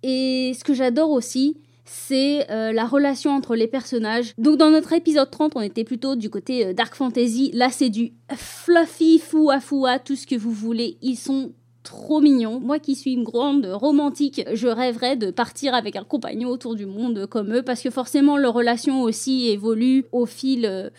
Et 0.03 0.53
ce 0.57 0.63
que 0.63 0.73
j'adore 0.73 1.11
aussi, 1.11 1.57
c'est 1.93 2.49
euh, 2.49 2.71
la 2.71 2.85
relation 2.85 3.31
entre 3.31 3.53
les 3.53 3.67
personnages. 3.67 4.33
Donc 4.37 4.57
dans 4.57 4.69
notre 4.69 4.93
épisode 4.93 5.29
30, 5.29 5.53
on 5.55 5.61
était 5.61 5.83
plutôt 5.83 6.15
du 6.15 6.29
côté 6.29 6.67
euh, 6.67 6.73
dark 6.73 6.95
fantasy. 6.95 7.51
Là, 7.53 7.67
c'est 7.69 7.89
du 7.89 8.13
fluffy, 8.33 9.19
foua 9.19 9.59
foua, 9.59 9.99
tout 9.99 10.15
ce 10.15 10.25
que 10.25 10.35
vous 10.35 10.53
voulez. 10.53 10.97
Ils 11.01 11.17
sont 11.17 11.51
trop 11.83 12.21
mignons. 12.21 12.61
Moi 12.61 12.79
qui 12.79 12.95
suis 12.95 13.11
une 13.11 13.25
grande 13.25 13.65
romantique, 13.65 14.41
je 14.53 14.67
rêverais 14.67 15.17
de 15.17 15.31
partir 15.31 15.73
avec 15.73 15.97
un 15.97 16.05
compagnon 16.05 16.47
autour 16.47 16.75
du 16.75 16.85
monde 16.85 17.25
comme 17.25 17.53
eux 17.53 17.61
parce 17.61 17.81
que 17.81 17.89
forcément 17.89 18.37
leur 18.37 18.53
relation 18.53 19.01
aussi 19.01 19.49
évolue 19.49 20.05
au 20.13 20.25
fil 20.25 20.65
euh, 20.65 20.89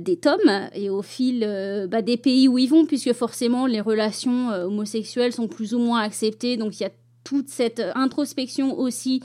des 0.00 0.16
tomes 0.16 0.68
et 0.74 0.90
au 0.90 1.02
fil 1.02 1.40
bah, 1.88 2.02
des 2.02 2.16
pays 2.16 2.48
où 2.48 2.58
ils 2.58 2.68
vont 2.68 2.86
puisque 2.86 3.12
forcément 3.12 3.66
les 3.66 3.82
relations 3.82 4.48
homosexuelles 4.48 5.32
sont 5.32 5.46
plus 5.46 5.74
ou 5.74 5.78
moins 5.78 6.00
acceptées 6.00 6.56
donc 6.56 6.80
il 6.80 6.84
y 6.84 6.86
a 6.86 6.92
toute 7.22 7.50
cette 7.50 7.82
introspection 7.94 8.78
aussi 8.78 9.20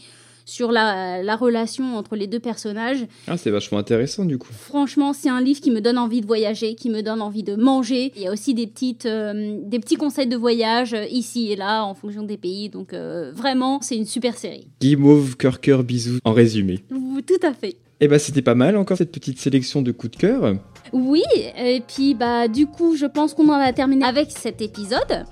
sur 0.50 0.72
la, 0.72 1.22
la 1.24 1.36
relation 1.36 1.96
entre 1.96 2.16
les 2.16 2.28
deux 2.28 2.40
personnages. 2.40 3.06
Ah, 3.28 3.38
c'est 3.38 3.52
vachement 3.52 3.78
intéressant 3.78 4.26
du 4.26 4.38
coup. 4.38 4.50
Franchement, 4.52 5.14
c'est 5.14 5.30
un 5.30 5.42
livre 5.42 5.62
qui 5.62 5.72
me 5.72 5.80
donne 5.82 5.98
envie 5.98 6.22
de 6.22 6.26
voyager, 6.28 6.76
qui 6.76 6.90
me 6.90 7.02
donne 7.02 7.22
envie 7.22 7.44
de 7.44 7.56
manger. 7.56 8.12
Il 8.16 8.22
y 8.24 8.28
a 8.28 8.32
aussi 8.32 8.54
des, 8.54 8.68
petites, 8.68 9.06
euh, 9.06 9.58
des 9.64 9.80
petits 9.80 9.96
conseils 9.96 10.28
de 10.28 10.36
voyage 10.38 10.94
euh, 10.94 11.06
ici 11.10 11.52
et 11.52 11.56
là 11.56 11.84
en 11.86 11.94
fonction 11.94 12.24
des 12.24 12.38
pays. 12.38 12.70
Donc 12.70 12.94
euh, 12.94 13.32
vraiment, 13.34 13.80
c'est 13.82 13.96
une 13.96 14.06
super 14.06 14.36
série. 14.38 14.68
Guimauve, 14.82 15.38
cœur, 15.38 15.60
cœur, 15.62 15.84
bisous, 15.84 16.20
en 16.24 16.34
résumé. 16.34 16.80
Ou- 16.92 17.22
Tout 17.22 17.46
à 17.46 17.54
fait. 17.54 17.76
Eh 18.02 18.08
ben, 18.08 18.18
c'était 18.18 18.42
pas 18.42 18.56
mal 18.56 18.78
encore 18.78 18.98
cette 18.98 19.12
petite 19.12 19.40
sélection 19.40 19.82
de 19.82 19.92
coups 19.92 20.12
de 20.14 20.18
cœur. 20.18 20.56
Oui, 20.94 21.22
et 21.58 21.82
puis 21.86 22.16
bah 22.16 22.48
du 22.48 22.66
coup, 22.66 22.96
je 22.96 23.06
pense 23.06 23.34
qu'on 23.34 23.50
en 23.50 23.60
a 23.60 23.74
terminé 23.74 24.06
avec 24.06 24.32
cet 24.32 24.62
épisode. 24.62 25.26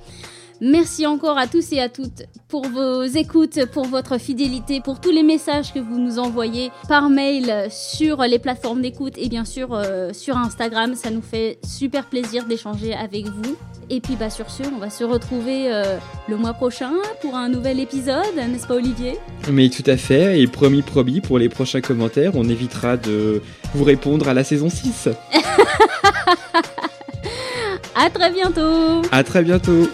Merci 0.62 1.06
encore 1.06 1.38
à 1.38 1.46
tous 1.48 1.72
et 1.72 1.80
à 1.80 1.88
toutes 1.88 2.24
pour 2.48 2.68
vos 2.68 3.04
écoutes, 3.04 3.66
pour 3.72 3.86
votre 3.86 4.18
fidélité, 4.18 4.82
pour 4.82 5.00
tous 5.00 5.12
les 5.12 5.24
messages 5.24 5.74
que 5.74 5.80
vous 5.80 6.00
nous 6.00 6.18
envoyez 6.18 6.72
par 6.88 7.10
mail 7.10 7.68
sur 7.70 8.24
les 8.24 8.40
plateformes 8.40 8.82
d'écoute 8.82 9.14
et 9.18 9.30
bien 9.30 9.46
sûr 9.46 9.74
euh, 9.74 10.14
sur 10.14 10.36
Instagram. 10.38 10.96
Ça 10.96 11.12
nous 11.12 11.22
fait 11.22 11.60
super 11.64 12.06
plaisir 12.08 12.46
d'échanger 12.46 12.94
avec 12.94 13.28
vous. 13.28 13.56
Et 13.90 14.02
puis 14.02 14.16
bah 14.16 14.30
sur 14.30 14.50
ce, 14.50 14.64
on 14.64 14.80
va 14.80 14.90
se 14.90 15.04
retrouver 15.04 15.72
euh, 15.72 15.98
le 16.28 16.36
mois 16.36 16.54
prochain 16.54 16.92
pour 17.22 17.36
un 17.36 17.48
nouvel 17.50 17.80
épisode, 17.80 18.36
n'est-ce 18.36 18.68
pas 18.68 18.76
Olivier? 18.76 19.18
Mais 19.50 19.70
tout 19.70 19.84
à 19.86 19.96
fait, 19.96 20.42
et 20.42 20.48
promis 20.48 20.82
promis, 20.82 21.22
pour 21.22 21.38
les 21.38 21.48
prochains 21.48 21.80
commentaires, 21.80 22.34
on 22.36 22.50
évitera 22.50 22.98
de 22.98 23.42
vous 23.74 23.84
répondre 23.86 24.28
à 24.28 24.34
la 24.34 24.44
saison 24.44 24.70
6. 24.70 25.10
À 28.00 28.12
très 28.12 28.32
bientôt 28.32 29.02
À 29.12 29.24
très 29.24 29.42
bientôt 29.42 29.88